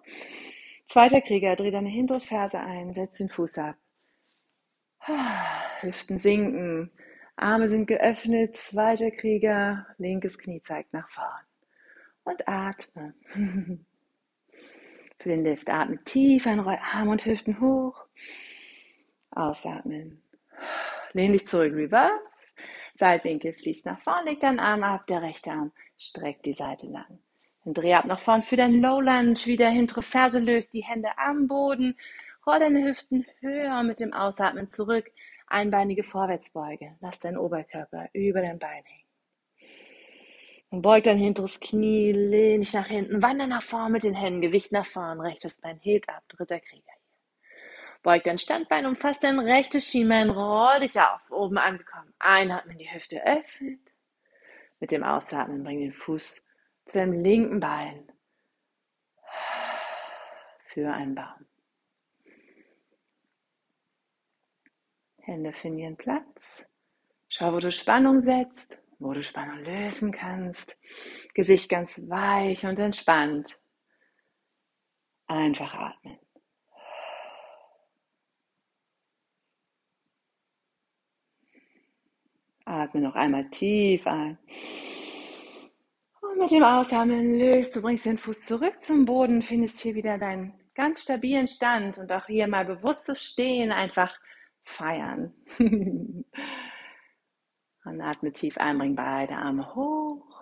Zweiter 0.87 1.21
Krieger. 1.21 1.57
Dreh 1.57 1.73
deine 1.73 1.89
hintere 1.89 2.21
Ferse 2.21 2.61
ein. 2.61 2.95
Setz 2.95 3.17
den 3.19 3.29
Fuß 3.29 3.59
ab. 3.59 3.75
Hüften 5.81 6.19
sinken. 6.19 6.91
Arme 7.37 7.69
sind 7.69 7.87
geöffnet. 7.87 8.57
Zweiter 8.57 9.11
Krieger. 9.11 9.87
Linkes 9.99 10.39
Knie 10.39 10.61
zeigt 10.61 10.93
nach 10.93 11.09
vorn. 11.09 11.45
Und 12.25 12.49
atme. 12.49 13.15
Für 15.19 15.29
den 15.29 15.45
Lift 15.45 15.69
atme 15.71 16.03
tief 16.05 16.47
ein, 16.47 16.61
Arme 16.61 17.11
und 17.11 17.25
Hüften 17.25 17.61
hoch. 17.61 18.05
Ausatmen. 19.31 20.23
Lehn 21.13 21.33
dich 21.33 21.47
zurück, 21.47 21.73
Reverse. 21.75 22.35
Seitwinkel 22.95 23.53
fließt 23.53 23.87
nach 23.87 24.01
vorn, 24.01 24.25
leg 24.25 24.41
deinen 24.41 24.61
Arm 24.61 24.85
ab, 24.85 25.07
der 25.09 25.23
rechte 25.23 25.51
Arm 25.51 25.73
streckt 25.99 26.47
die 26.47 26.53
Seite 26.53 26.87
lang. 26.87 27.19
Dann 27.65 27.75
dreh 27.75 27.95
ab 27.95 28.05
nach 28.05 28.21
vorn 28.21 28.43
für 28.43 28.57
dein 28.57 28.81
Low 28.81 29.01
Lunge, 29.01 29.35
wieder 29.47 29.69
hintere 29.69 30.03
Ferse 30.03 30.39
löst, 30.39 30.75
die 30.75 30.85
Hände 30.85 31.09
am 31.17 31.49
Boden, 31.49 31.97
roll 32.47 32.59
deine 32.59 32.85
Hüften 32.85 33.27
höher 33.41 33.83
mit 33.83 34.01
dem 34.01 34.13
Ausatmen 34.13 34.69
zurück, 34.69 35.11
einbeinige 35.47 36.03
Vorwärtsbeuge, 36.03 36.97
lass 37.01 37.21
deinen 37.21 37.39
Oberkörper 37.39 38.09
über 38.13 38.41
dein 38.41 38.59
Bein 38.59 38.85
hängen. 38.85 39.05
Und 40.71 40.83
beug 40.83 41.05
dein 41.05 41.19
hinteres 41.19 41.61
Knie, 41.61 42.13
lehn 42.13 42.61
dich 42.61 42.73
nach 42.73 42.89
hinten, 42.89 43.23
wander 43.23 43.47
nach 43.47 43.63
vorn 43.63 43.93
mit 43.93 44.03
den 44.03 44.15
Händen, 44.15 44.41
Gewicht 44.41 44.73
nach 44.73 44.87
vorn, 44.87 45.21
rechtes 45.21 45.61
Bein 45.61 45.79
hebt 45.79 46.09
ab, 46.09 46.25
dritter 46.29 46.59
Krieger 46.59 46.83
hier. 46.83 47.51
Beug 48.03 48.25
dein 48.25 48.39
Standbein, 48.39 48.85
umfasst 48.85 49.23
dein 49.23 49.39
rechtes 49.39 49.89
Schienbein, 49.89 50.31
roll 50.31 50.81
dich 50.81 51.01
auf, 51.01 51.21
oben 51.31 51.59
angekommen. 51.59 52.13
Einatmen, 52.19 52.77
die 52.77 52.93
Hüfte 52.93 53.25
öffnet. 53.25 53.81
Mit 54.81 54.91
dem 54.91 55.05
Ausatmen 55.05 55.63
bring 55.63 55.81
den 55.81 55.93
Fuß 55.93 56.45
zu 56.87 56.99
deinem 56.99 57.23
linken 57.23 57.61
Bein. 57.61 58.13
Für 60.67 60.93
einen 60.93 61.15
Baum. 61.15 61.47
Hände 65.25 65.53
finden 65.53 65.79
ihren 65.79 65.97
Platz. 65.97 66.65
Schau, 67.29 67.53
wo 67.53 67.59
du 67.59 67.73
Spannung 67.73 68.21
setzt 68.21 68.79
wo 68.99 69.13
du 69.13 69.23
Spannung 69.23 69.59
lösen 69.65 70.13
kannst. 70.13 70.77
Gesicht 71.35 71.69
ganz 71.69 72.01
weich 72.09 72.65
und 72.65 72.79
entspannt. 72.79 73.61
Einfach 75.27 75.75
atmen. 75.75 76.19
Atme 82.65 83.01
noch 83.03 83.15
einmal 83.15 83.49
tief 83.51 84.07
ein. 84.07 84.39
Und 86.23 86.39
mit 86.39 86.51
dem 86.51 86.65
Ausatmen 86.65 87.39
löst 87.39 87.77
du, 87.77 87.83
bringst 87.83 88.07
den 88.07 88.17
Fuß 88.17 88.47
zurück 88.47 88.83
zum 88.83 89.05
Boden, 89.05 89.43
findest 89.43 89.81
hier 89.81 89.95
wieder 89.95 90.17
deinen 90.17 90.55
ganz 90.75 91.03
stabilen 91.03 91.47
Stand 91.47 91.99
und 91.99 92.11
auch 92.11 92.27
hier 92.27 92.49
mal 92.49 92.65
bewusstes 92.65 93.23
Stehen 93.23 93.71
einfach 93.71 94.19
feiern. 94.65 95.35
Und 97.85 98.01
atme 98.01 98.33
tief 98.33 98.57
ein, 98.59 98.79
bring 98.79 98.97
beide 98.97 99.35
Arme 99.35 99.75
hoch. 99.75 100.35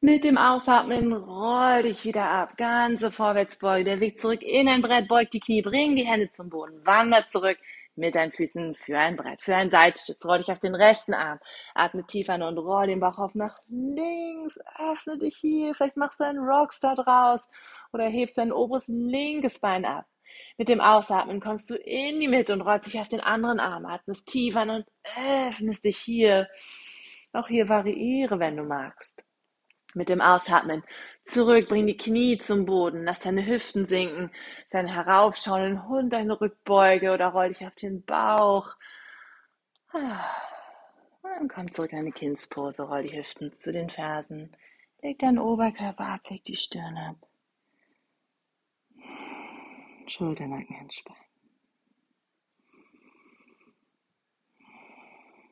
Mit 0.00 0.24
dem 0.24 0.36
Ausatmen 0.36 1.14
roll 1.14 1.84
dich 1.84 2.04
wieder 2.04 2.28
ab. 2.28 2.58
Ganze 2.58 3.10
Vorwärtsbeuge. 3.10 3.84
Der 3.84 4.00
Weg 4.00 4.18
zurück 4.18 4.42
in 4.42 4.68
ein 4.68 4.82
Brett. 4.82 5.08
Beug 5.08 5.30
die 5.30 5.40
Knie, 5.40 5.62
bring 5.62 5.96
die 5.96 6.06
Hände 6.06 6.28
zum 6.28 6.50
Boden. 6.50 6.84
Wander 6.84 7.26
zurück 7.26 7.56
mit 7.96 8.14
deinen 8.14 8.32
Füßen 8.32 8.74
für 8.74 8.98
ein 8.98 9.16
Brett, 9.16 9.40
für 9.40 9.56
einen 9.56 9.70
Seitstütz. 9.70 10.24
Roll 10.26 10.38
dich 10.38 10.52
auf 10.52 10.58
den 10.58 10.74
rechten 10.74 11.14
Arm. 11.14 11.38
Atme 11.74 12.04
tief 12.04 12.28
an 12.28 12.42
und 12.42 12.58
roll 12.58 12.86
den 12.86 13.00
Bauch 13.00 13.18
auf 13.18 13.34
nach 13.34 13.58
links. 13.68 14.58
Öffne 14.78 15.16
dich 15.16 15.36
hier. 15.36 15.74
Vielleicht 15.74 15.96
machst 15.96 16.20
du 16.20 16.24
einen 16.24 16.44
Rockstar 16.44 16.96
draus 16.96 17.48
oder 17.92 18.04
hebst 18.04 18.36
dein 18.36 18.52
oberes 18.52 18.88
linkes 18.88 19.58
Bein 19.58 19.84
ab. 19.84 20.06
Mit 20.56 20.68
dem 20.68 20.80
Ausatmen 20.80 21.40
kommst 21.40 21.68
du 21.70 21.74
in 21.74 22.20
die 22.20 22.28
Mitte 22.28 22.52
und 22.52 22.62
rollst 22.62 22.86
dich 22.86 23.00
auf 23.00 23.08
den 23.08 23.20
anderen 23.20 23.60
Arm, 23.60 23.86
atmest 23.86 24.28
tief 24.28 24.56
an 24.56 24.70
und 24.70 24.86
öffnest 25.16 25.84
dich 25.84 25.98
hier. 25.98 26.48
Auch 27.32 27.48
hier 27.48 27.68
variiere, 27.68 28.38
wenn 28.38 28.56
du 28.56 28.62
magst. 28.62 29.22
Mit 29.94 30.08
dem 30.08 30.20
Ausatmen 30.20 30.82
zurück, 31.24 31.68
bring 31.68 31.86
die 31.86 31.96
Knie 31.96 32.36
zum 32.38 32.66
Boden, 32.66 33.04
lass 33.04 33.20
deine 33.20 33.46
Hüften 33.46 33.86
sinken, 33.86 34.32
deinen 34.70 34.88
heraufschauenden 34.88 35.88
Hund, 35.88 36.12
deine 36.12 36.40
Rückbeuge 36.40 37.12
oder 37.12 37.28
roll 37.28 37.48
dich 37.48 37.64
auf 37.66 37.76
den 37.76 38.04
Bauch. 38.04 38.74
dann 39.92 41.48
komm 41.48 41.70
zurück 41.70 41.92
in 41.92 42.00
eine 42.00 42.10
Kindspose, 42.10 42.82
roll 42.82 43.04
die 43.04 43.16
Hüften 43.16 43.52
zu 43.52 43.72
den 43.72 43.88
Fersen, 43.88 44.56
leg 45.02 45.18
deinen 45.20 45.38
Oberkörper 45.38 46.06
ab, 46.06 46.20
leg 46.28 46.42
die 46.42 46.56
Stirn 46.56 46.98
ab. 46.98 47.16
Schulternacken 50.14 50.76
entspannen. 50.76 51.20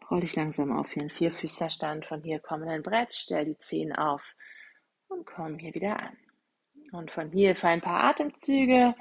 Roll 0.08 0.20
dich 0.20 0.36
langsam 0.36 0.70
auf 0.70 0.94
in 0.96 1.10
Vierfüßlerstand. 1.10 2.06
Von 2.06 2.22
hier 2.22 2.38
komm 2.38 2.62
in 2.62 2.68
ein 2.68 2.82
Brett, 2.82 3.12
stell 3.12 3.44
die 3.44 3.58
Zehen 3.58 3.92
auf 3.92 4.36
und 5.08 5.26
komm 5.26 5.58
hier 5.58 5.74
wieder 5.74 6.00
an. 6.00 6.16
Und 6.92 7.10
von 7.10 7.32
hier 7.32 7.56
für 7.56 7.68
ein 7.68 7.80
paar 7.80 8.04
Atemzüge. 8.04 8.94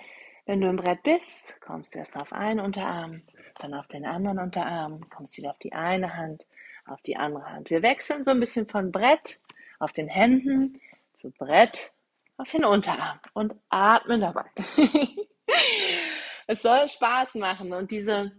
Wenn 0.46 0.62
du 0.62 0.70
im 0.70 0.78
Brett 0.78 1.04
bist, 1.04 1.54
kommst 1.62 1.94
du 1.94 2.00
erst 2.00 2.16
auf 2.18 2.34
einen 2.34 2.60
Unterarm, 2.60 3.22
dann 3.60 3.76
auf 3.76 3.88
den 3.88 4.06
anderen 4.06 4.40
Unterarm, 4.40 5.10
kommst 5.10 5.38
wieder 5.38 5.52
auf 5.52 5.60
die 5.60 5.74
eine 5.74 6.16
Hand, 6.16 6.48
auf 6.86 7.02
die 7.02 7.18
andere 7.18 7.52
Hand. 7.52 7.70
Wir 7.70 7.84
wechseln 7.84 8.24
so 8.24 8.32
ein 8.32 8.40
bisschen 8.40 8.68
von 8.68 8.92
Brett 8.92 9.40
auf 9.78 9.94
den 9.94 10.08
Händen 10.08 10.82
zu 11.14 11.30
Brett 11.32 11.92
auf 12.38 12.50
den 12.50 12.66
Unterarm 12.66 13.20
und 13.34 13.54
atmen 13.70 14.22
dabei. 14.22 14.46
es 16.48 16.62
soll 16.62 16.88
Spaß 16.90 17.36
machen 17.36 17.74
und 17.74 17.92
diese, 17.92 18.32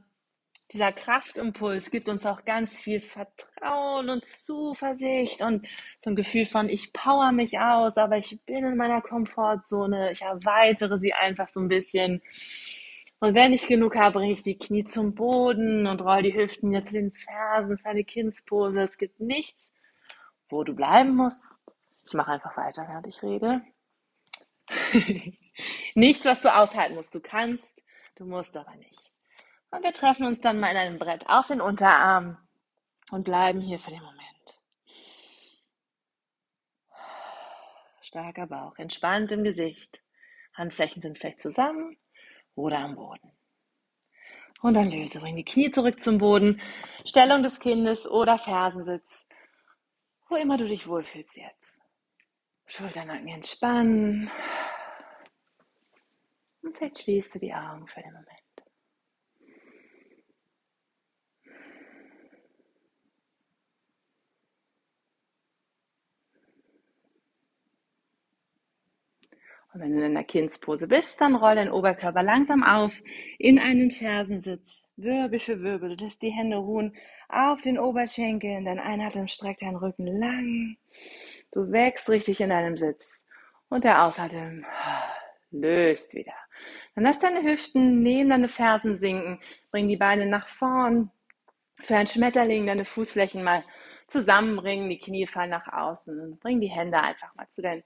dieser 0.73 0.93
Kraftimpuls 0.93 1.91
gibt 1.91 2.09
uns 2.09 2.27
auch 2.27 2.45
ganz 2.45 2.77
viel 2.77 3.01
Vertrauen 3.01 4.11
und 4.11 4.25
Zuversicht 4.25 5.43
und 5.43 5.67
so 6.01 6.11
ein 6.11 6.17
Gefühl 6.17 6.47
von, 6.47 6.69
ich 6.69 6.93
power 6.93 7.33
mich 7.33 7.59
aus, 7.59 7.97
aber 7.99 8.17
ich 8.19 8.41
bin 8.47 8.65
in 8.65 8.77
meiner 8.77 9.03
Komfortzone, 9.03 10.13
ich 10.13 10.23
erweitere 10.23 10.99
sie 10.99 11.13
einfach 11.13 11.49
so 11.49 11.61
ein 11.61 11.69
bisschen. 11.69 12.23
Und 13.21 13.35
wenn 13.35 13.53
ich 13.53 13.69
genug 13.69 13.97
habe, 13.97 14.19
bringe 14.19 14.33
ich 14.33 14.43
die 14.43 14.59
Knie 14.59 14.85
zum 14.85 15.15
Boden 15.15 15.87
und 15.87 16.03
roll 16.03 16.23
die 16.23 16.35
Hüften 16.35 16.73
jetzt 16.73 16.89
zu 16.89 16.95
den 16.95 17.13
Fersen 17.13 17.79
für 17.79 17.89
eine 17.89 18.05
Kindspose. 18.05 18.83
Es 18.83 18.99
gibt 18.99 19.21
nichts, 19.21 19.73
wo 20.49 20.65
du 20.65 20.75
bleiben 20.75 21.15
musst. 21.15 21.63
Ich 22.05 22.15
mache 22.15 22.33
einfach 22.33 22.57
weiter, 22.57 22.85
während 22.89 23.07
ich 23.07 23.23
rede. 23.23 23.63
Nichts, 25.95 26.25
was 26.25 26.41
du 26.41 26.55
aushalten 26.55 26.95
musst. 26.95 27.15
Du 27.15 27.21
kannst, 27.21 27.83
du 28.17 28.25
musst 28.25 28.57
aber 28.57 28.75
nicht. 28.77 29.13
Und 29.71 29.83
wir 29.83 29.93
treffen 29.93 30.27
uns 30.27 30.41
dann 30.41 30.61
mal 30.61 30.71
in 30.71 30.77
einem 30.77 30.99
Brett 30.99 31.29
auf 31.29 31.49
den 31.49 31.61
Unterarm 31.61 32.37
und 33.11 33.25
bleiben 33.25 33.61
hier 33.61 33.79
für 33.79 33.91
den 33.91 34.03
Moment. 34.03 34.23
Starker 38.03 38.47
Bauch, 38.47 38.77
entspannt 38.79 39.33
im 39.33 39.45
Gesicht. 39.45 40.03
Handflächen 40.55 41.01
sind 41.01 41.19
vielleicht 41.19 41.41
zusammen 41.41 41.97
oder 42.55 42.79
am 42.81 42.97
Boden. 42.97 43.33
Und 44.61 44.75
dann 44.75 44.91
löse, 44.91 45.21
bring 45.21 45.37
die 45.37 45.45
Knie 45.45 45.71
zurück 45.71 46.01
zum 46.01 46.19
Boden. 46.19 46.61
Stellung 47.05 47.43
des 47.43 47.59
Kindes 47.59 48.07
oder 48.07 48.39
Fersensitz. 48.39 49.27
Wo 50.29 50.37
immer 50.37 50.57
du 50.57 50.69
dich 50.69 50.87
wohlfühlst 50.87 51.37
jetzt. 51.37 51.79
Schulternacken 52.67 53.29
entspannen. 53.29 54.31
Und 56.63 56.77
vielleicht 56.77 57.03
schließt 57.03 57.35
du 57.35 57.39
die 57.41 57.53
Augen 57.53 57.87
für 57.89 58.01
den 58.01 58.13
Moment. 58.13 58.29
Und 69.73 69.81
wenn 69.81 69.97
du 69.97 70.05
in 70.05 70.15
der 70.15 70.25
Kindspose 70.25 70.87
bist, 70.87 71.21
dann 71.21 71.35
roll 71.35 71.55
dein 71.55 71.71
Oberkörper 71.71 72.23
langsam 72.23 72.63
auf 72.63 73.03
in 73.39 73.59
einen 73.59 73.91
Fersensitz. 73.91 74.91
Wirbel 74.97 75.41
für 75.41 75.63
Wirbel. 75.63 75.97
Du 75.97 76.05
lässt 76.05 76.21
die 76.21 76.31
Hände 76.31 76.59
ruhen 76.59 76.95
auf 77.29 77.63
den 77.63 77.79
Oberschenkeln. 77.79 78.67
Dein 78.67 78.79
Einatmen 78.79 79.29
streckt 79.29 79.63
deinen 79.63 79.77
Rücken 79.77 80.07
lang. 80.07 80.77
Du 81.53 81.73
wächst 81.73 82.11
richtig 82.11 82.41
in 82.41 82.51
deinem 82.51 82.77
Sitz. 82.77 83.23
Und 83.71 83.85
der 83.85 84.05
Ausatmen 84.05 84.67
löst 85.51 86.13
wieder. 86.15 86.42
Dann 86.95 87.05
lass 87.05 87.19
deine 87.19 87.43
Hüften 87.43 88.03
neben 88.03 88.31
deine 88.31 88.49
Fersen 88.49 88.97
sinken. 88.97 89.41
Bring 89.71 89.89
die 89.89 89.97
Beine 89.97 90.27
nach 90.27 90.47
vorn. 90.47 91.11
Für 91.81 91.97
ein 91.97 92.07
Schmetterling 92.07 92.67
deine 92.67 92.85
Fußflächen 92.85 93.43
mal 93.43 93.65
zusammenbringen. 94.09 94.91
Die 94.91 94.99
Knie 94.99 95.27
fallen 95.27 95.51
nach 95.51 95.73
außen. 95.73 96.21
Und 96.21 96.41
bring 96.41 96.61
die 96.61 96.69
Hände 96.71 97.01
einfach 97.01 97.35
mal 97.35 97.49
zu 97.49 97.63
deinen 97.63 97.83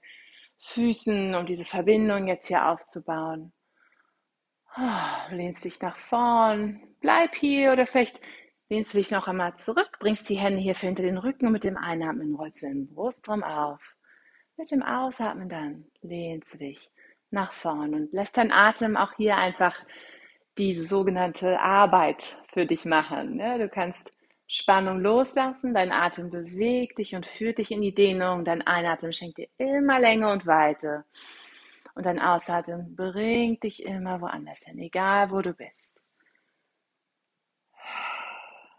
Füßen, 0.59 1.35
um 1.35 1.45
diese 1.45 1.65
Verbindung 1.65 2.27
jetzt 2.27 2.47
hier 2.47 2.67
aufzubauen. 2.67 3.53
Oh, 4.77 5.33
lehnst 5.33 5.63
dich 5.63 5.79
nach 5.79 5.97
vorn. 5.97 6.81
Bleib 6.99 7.35
hier 7.35 7.71
oder 7.71 7.87
vielleicht 7.87 8.19
lehnst 8.69 8.93
du 8.93 8.97
dich 8.97 9.09
noch 9.09 9.27
einmal 9.27 9.55
zurück. 9.55 9.89
Bringst 9.99 10.27
die 10.29 10.37
Hände 10.37 10.59
hier 10.59 10.75
hinter 10.75 11.03
den 11.03 11.17
Rücken 11.17 11.47
und 11.47 11.53
mit 11.53 11.63
dem 11.63 11.77
Einatmen 11.77 12.35
rollst 12.35 12.61
du 12.61 12.67
den 12.67 12.93
Brustraum 12.93 13.43
auf. 13.43 13.79
Mit 14.57 14.71
dem 14.71 14.83
Ausatmen 14.83 15.49
dann 15.49 15.85
lehnst 16.01 16.53
du 16.53 16.57
dich 16.57 16.89
nach 17.31 17.53
vorn 17.53 17.93
und 17.93 18.13
lässt 18.13 18.37
dein 18.37 18.51
Atem 18.51 18.97
auch 18.97 19.13
hier 19.13 19.37
einfach 19.37 19.75
diese 20.57 20.85
sogenannte 20.85 21.59
Arbeit 21.59 22.41
für 22.53 22.65
dich 22.65 22.85
machen. 22.85 23.35
Ne? 23.35 23.59
Du 23.59 23.69
kannst 23.69 24.11
Spannung 24.47 25.01
loslassen, 25.01 25.73
dein 25.73 25.91
Atem 25.91 26.29
bewegt 26.29 26.99
dich 26.99 27.15
und 27.15 27.25
führt 27.25 27.57
dich 27.57 27.71
in 27.71 27.81
die 27.81 27.93
Dehnung, 27.93 28.45
dein 28.45 28.61
Einatmen 28.61 29.11
schenkt 29.11 29.37
dir 29.37 29.49
immer 29.57 29.99
Länge 29.99 30.31
und 30.31 30.47
Weite 30.47 31.03
und 31.95 32.05
dein 32.05 32.19
Ausatmen 32.19 32.95
bringt 32.95 33.63
dich 33.63 33.83
immer 33.83 34.21
woanders 34.21 34.63
hin, 34.63 34.79
egal 34.79 35.31
wo 35.31 35.41
du 35.41 35.53
bist. 35.53 35.99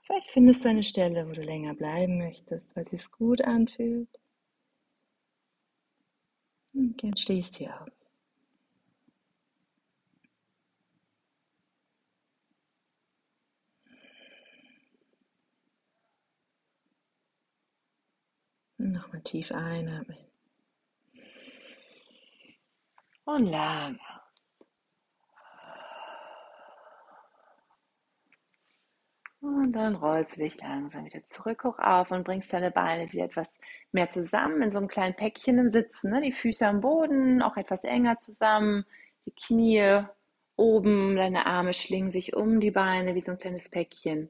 Vielleicht 0.04 0.30
findest 0.30 0.64
du 0.64 0.70
eine 0.70 0.82
Stelle, 0.82 1.28
wo 1.28 1.32
du 1.32 1.42
länger 1.42 1.74
bleiben 1.74 2.16
möchtest, 2.16 2.74
weil 2.74 2.84
es 2.84 2.90
sich 2.90 3.10
gut 3.12 3.42
anfühlt. 3.42 4.08
Und 6.72 7.02
dann 7.02 7.14
schließt 7.14 7.58
die 7.60 7.68
Augen. 7.68 7.97
Nochmal 18.98 19.22
tief 19.22 19.52
einatmen. 19.52 20.18
Und 23.24 23.46
lang 23.46 23.94
aus. 23.94 24.18
Und 29.40 29.72
dann 29.72 29.94
rollst 29.94 30.36
du 30.36 30.40
dich 30.40 30.60
langsam 30.60 31.04
wieder 31.04 31.22
zurück 31.22 31.62
hoch 31.62 31.78
auf 31.78 32.10
und 32.10 32.24
bringst 32.24 32.52
deine 32.52 32.72
Beine 32.72 33.12
wieder 33.12 33.26
etwas 33.26 33.48
mehr 33.92 34.10
zusammen 34.10 34.62
in 34.62 34.72
so 34.72 34.78
einem 34.78 34.88
kleinen 34.88 35.14
Päckchen 35.14 35.58
im 35.58 35.68
Sitzen. 35.68 36.10
Ne? 36.10 36.20
Die 36.20 36.32
Füße 36.32 36.66
am 36.66 36.80
Boden, 36.80 37.40
auch 37.40 37.56
etwas 37.56 37.84
enger 37.84 38.18
zusammen, 38.18 38.84
die 39.26 39.32
Knie 39.32 40.02
oben, 40.56 41.14
deine 41.14 41.46
Arme 41.46 41.72
schlingen 41.72 42.10
sich 42.10 42.34
um 42.34 42.58
die 42.58 42.72
Beine 42.72 43.14
wie 43.14 43.20
so 43.20 43.30
ein 43.30 43.38
kleines 43.38 43.68
Päckchen. 43.68 44.28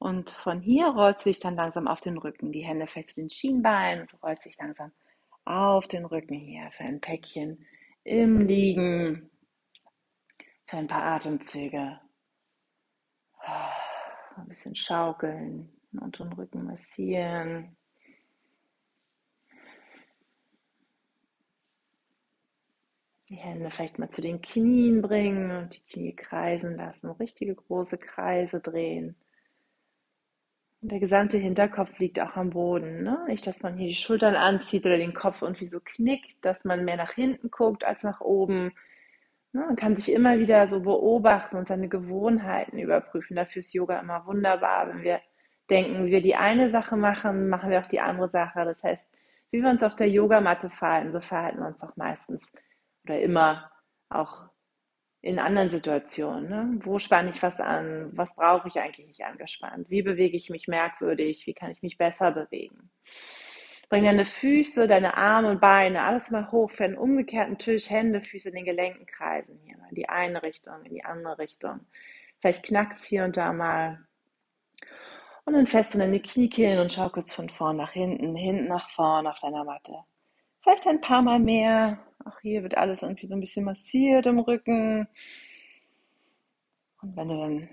Und 0.00 0.30
von 0.30 0.62
hier 0.62 0.86
rollt 0.86 1.18
sich 1.18 1.40
dann 1.40 1.56
langsam 1.56 1.86
auf 1.86 2.00
den 2.00 2.16
Rücken. 2.16 2.52
Die 2.52 2.64
Hände 2.64 2.86
fest 2.86 3.10
zu 3.10 3.16
den 3.16 3.28
Schienbeinen 3.28 4.08
und 4.08 4.22
rollt 4.22 4.40
sich 4.40 4.56
langsam 4.56 4.92
auf 5.44 5.88
den 5.88 6.06
Rücken 6.06 6.36
hier 6.36 6.70
für 6.72 6.84
ein 6.84 7.02
Päckchen 7.02 7.66
im 8.02 8.40
Liegen. 8.40 9.30
Für 10.66 10.78
ein 10.78 10.86
paar 10.86 11.02
Atemzüge. 11.02 12.00
Ein 14.36 14.48
bisschen 14.48 14.74
schaukeln 14.74 15.70
und 15.92 16.18
den 16.18 16.32
Rücken 16.32 16.64
massieren. 16.64 17.76
Die 23.28 23.36
Hände 23.36 23.70
vielleicht 23.70 23.98
mal 23.98 24.08
zu 24.08 24.22
den 24.22 24.40
Knien 24.40 25.02
bringen 25.02 25.50
und 25.50 25.76
die 25.76 25.92
Knie 25.92 26.16
kreisen 26.16 26.76
lassen. 26.76 27.10
Richtige 27.10 27.54
große 27.54 27.98
Kreise 27.98 28.60
drehen. 28.60 29.14
Und 30.82 30.92
der 30.92 31.00
gesamte 31.00 31.36
Hinterkopf 31.36 31.98
liegt 31.98 32.20
auch 32.20 32.36
am 32.36 32.50
Boden. 32.50 33.02
Ne? 33.02 33.18
Nicht, 33.26 33.46
dass 33.46 33.62
man 33.62 33.76
hier 33.76 33.88
die 33.88 33.94
Schultern 33.94 34.34
anzieht 34.34 34.86
oder 34.86 34.96
den 34.96 35.12
Kopf 35.12 35.42
irgendwie 35.42 35.66
so 35.66 35.78
knickt, 35.84 36.42
dass 36.42 36.64
man 36.64 36.84
mehr 36.84 36.96
nach 36.96 37.12
hinten 37.12 37.50
guckt 37.50 37.84
als 37.84 38.02
nach 38.02 38.20
oben. 38.20 38.72
Ne? 39.52 39.64
Man 39.66 39.76
kann 39.76 39.96
sich 39.96 40.12
immer 40.12 40.38
wieder 40.38 40.68
so 40.68 40.80
beobachten 40.80 41.56
und 41.56 41.68
seine 41.68 41.88
Gewohnheiten 41.88 42.78
überprüfen. 42.78 43.36
Dafür 43.36 43.60
ist 43.60 43.74
Yoga 43.74 44.00
immer 44.00 44.24
wunderbar. 44.26 44.88
Wenn 44.88 45.02
wir 45.02 45.20
denken, 45.68 46.06
wie 46.06 46.12
wir 46.12 46.22
die 46.22 46.36
eine 46.36 46.70
Sache 46.70 46.96
machen, 46.96 47.48
machen 47.48 47.70
wir 47.70 47.80
auch 47.80 47.86
die 47.86 48.00
andere 48.00 48.30
Sache. 48.30 48.64
Das 48.64 48.82
heißt, 48.82 49.10
wie 49.50 49.62
wir 49.62 49.70
uns 49.70 49.82
auf 49.82 49.96
der 49.96 50.08
Yogamatte 50.08 50.70
verhalten, 50.70 51.12
so 51.12 51.20
verhalten 51.20 51.58
wir 51.58 51.66
uns 51.68 51.82
auch 51.82 51.96
meistens 51.96 52.42
oder 53.04 53.20
immer 53.20 53.70
auch 54.08 54.49
in 55.22 55.38
anderen 55.38 55.68
Situationen. 55.68 56.48
Ne? 56.48 56.80
Wo 56.84 56.98
spanne 56.98 57.30
ich 57.30 57.42
was 57.42 57.60
an? 57.60 58.10
Was 58.14 58.34
brauche 58.34 58.68
ich 58.68 58.80
eigentlich 58.80 59.06
nicht 59.06 59.24
angespannt? 59.24 59.90
Wie 59.90 60.02
bewege 60.02 60.36
ich 60.36 60.50
mich 60.50 60.66
merkwürdig? 60.68 61.46
Wie 61.46 61.54
kann 61.54 61.70
ich 61.70 61.82
mich 61.82 61.98
besser 61.98 62.30
bewegen? 62.32 62.90
Bring 63.90 64.04
deine 64.04 64.24
Füße, 64.24 64.86
deine 64.86 65.16
Arme 65.16 65.50
und 65.50 65.60
Beine, 65.60 66.02
alles 66.02 66.30
mal 66.30 66.50
hoch 66.52 66.70
für 66.70 66.84
einen 66.84 66.96
umgekehrten 66.96 67.58
Tisch, 67.58 67.90
Hände, 67.90 68.20
Füße 68.20 68.48
in 68.48 68.54
den 68.54 68.64
Gelenken 68.64 69.04
kreisen 69.04 69.58
hier. 69.64 69.76
In 69.88 69.96
die 69.96 70.08
eine 70.08 70.42
Richtung, 70.42 70.84
in 70.84 70.94
die 70.94 71.04
andere 71.04 71.38
Richtung. 71.38 71.80
Vielleicht 72.38 72.62
knackt 72.62 73.00
es 73.00 73.04
hier 73.04 73.24
und 73.24 73.36
da 73.36 73.52
mal. 73.52 74.06
Und 75.44 75.54
dann 75.54 75.66
fest 75.66 75.94
in 75.94 76.00
deine 76.00 76.20
Kniekehlen 76.20 76.78
und 76.78 76.92
schaukelst 76.92 77.34
von 77.34 77.48
vorn 77.48 77.76
nach 77.78 77.90
hinten, 77.90 78.36
hinten 78.36 78.68
nach 78.68 78.88
vorn 78.88 79.26
auf 79.26 79.40
deiner 79.40 79.64
Matte. 79.64 80.04
Vielleicht 80.62 80.86
ein 80.86 81.00
paar 81.00 81.22
Mal 81.22 81.38
mehr, 81.38 81.98
auch 82.24 82.38
hier 82.40 82.62
wird 82.62 82.76
alles 82.76 83.02
irgendwie 83.02 83.26
so 83.26 83.34
ein 83.34 83.40
bisschen 83.40 83.64
massiert 83.64 84.26
im 84.26 84.38
Rücken. 84.38 85.08
Und 87.00 87.16
wenn 87.16 87.28
du 87.28 87.36
dann 87.36 87.68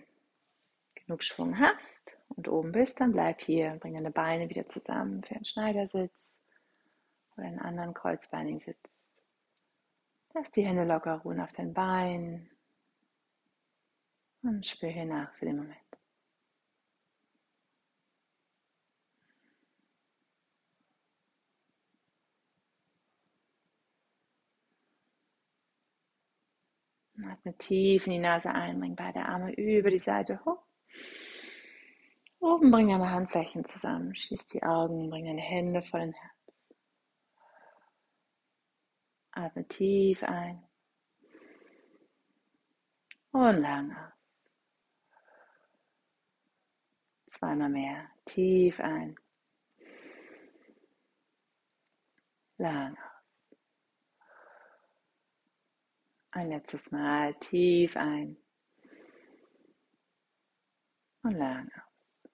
genug 0.96 1.24
Schwung 1.24 1.60
hast 1.60 2.18
und 2.30 2.48
oben 2.48 2.72
bist, 2.72 3.00
dann 3.02 3.12
bleib 3.12 3.42
hier. 3.42 3.78
Bring 3.82 3.94
deine 3.94 4.12
Beine 4.12 4.50
wieder 4.50 4.66
zusammen 4.66 5.24
für 5.24 5.36
einen 5.36 5.46
Schneidersitz 5.46 6.38
oder 7.36 7.48
einen 7.48 7.60
anderen 7.60 7.94
kreuzbeinigen 7.94 8.60
Sitz. 8.60 8.98
Lass 10.34 10.52
die 10.52 10.66
Hände 10.66 10.84
locker 10.84 11.16
ruhen 11.16 11.42
auf 11.42 11.52
dein 11.54 11.74
Bein 11.74 12.50
und 14.44 14.66
spür 14.66 14.90
hier 14.90 15.06
nach 15.06 15.34
für 15.36 15.46
den 15.46 15.58
Moment. 15.58 15.87
Atme 27.26 27.58
tief 27.58 28.06
in 28.06 28.14
die 28.14 28.20
Nase 28.20 28.50
ein, 28.52 28.80
bring 28.80 28.96
beide 28.96 29.26
Arme 29.26 29.54
über 29.54 29.90
die 29.90 30.00
Seite 30.00 30.40
hoch. 30.46 30.62
Oben 32.40 32.70
bring 32.70 32.90
deine 32.90 33.10
Handflächen 33.10 33.66
zusammen, 33.66 34.16
schließ 34.16 34.46
die 34.48 34.64
Augen, 34.64 35.10
bring 35.10 35.26
deine 35.26 35.42
Hände 35.42 35.82
vor 35.82 36.00
dein 36.00 36.14
Herz. 36.14 36.34
Atme 39.32 39.68
tief 39.68 40.24
ein 40.24 40.68
und 43.32 43.62
lang 43.62 43.92
aus. 43.92 44.14
Zweimal 47.28 47.70
mehr. 47.70 48.10
Tief 48.26 48.80
ein. 48.80 49.16
Lang 52.58 52.98
aus. 52.98 53.17
Ein 56.38 56.50
letztes 56.50 56.92
Mal 56.92 57.34
tief 57.40 57.98
ein 57.98 58.38
und 61.24 61.32
lang 61.32 61.68
aus. 61.74 62.30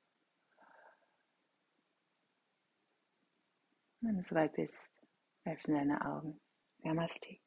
Wenn 4.01 4.18
du 4.18 4.22
soweit 4.22 4.51
bist, 4.56 4.91
öffne 5.45 5.76
deine 5.76 6.06
Augen. 6.06 6.41
Namaste. 6.80 7.38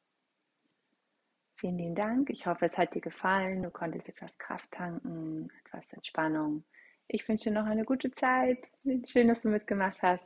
Vielen 1.57 1.77
lieben 1.77 1.93
Dank. 1.93 2.31
Ich 2.31 2.47
hoffe, 2.47 2.65
es 2.65 2.75
hat 2.75 2.95
dir 2.95 3.01
gefallen. 3.01 3.61
Du 3.61 3.69
konntest 3.69 4.09
etwas 4.09 4.35
Kraft 4.39 4.71
tanken, 4.71 5.51
etwas 5.63 5.85
Entspannung. 5.93 6.65
Ich 7.07 7.29
wünsche 7.29 7.51
dir 7.51 7.55
noch 7.59 7.67
eine 7.67 7.85
gute 7.85 8.09
Zeit. 8.09 8.67
Schön, 9.05 9.27
dass 9.27 9.41
du 9.41 9.49
mitgemacht 9.49 10.01
hast 10.01 10.25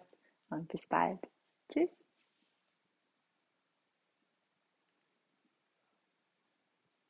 und 0.49 0.69
bis 0.69 0.85
bald. 0.85 1.19
Tschüss. 1.67 2.00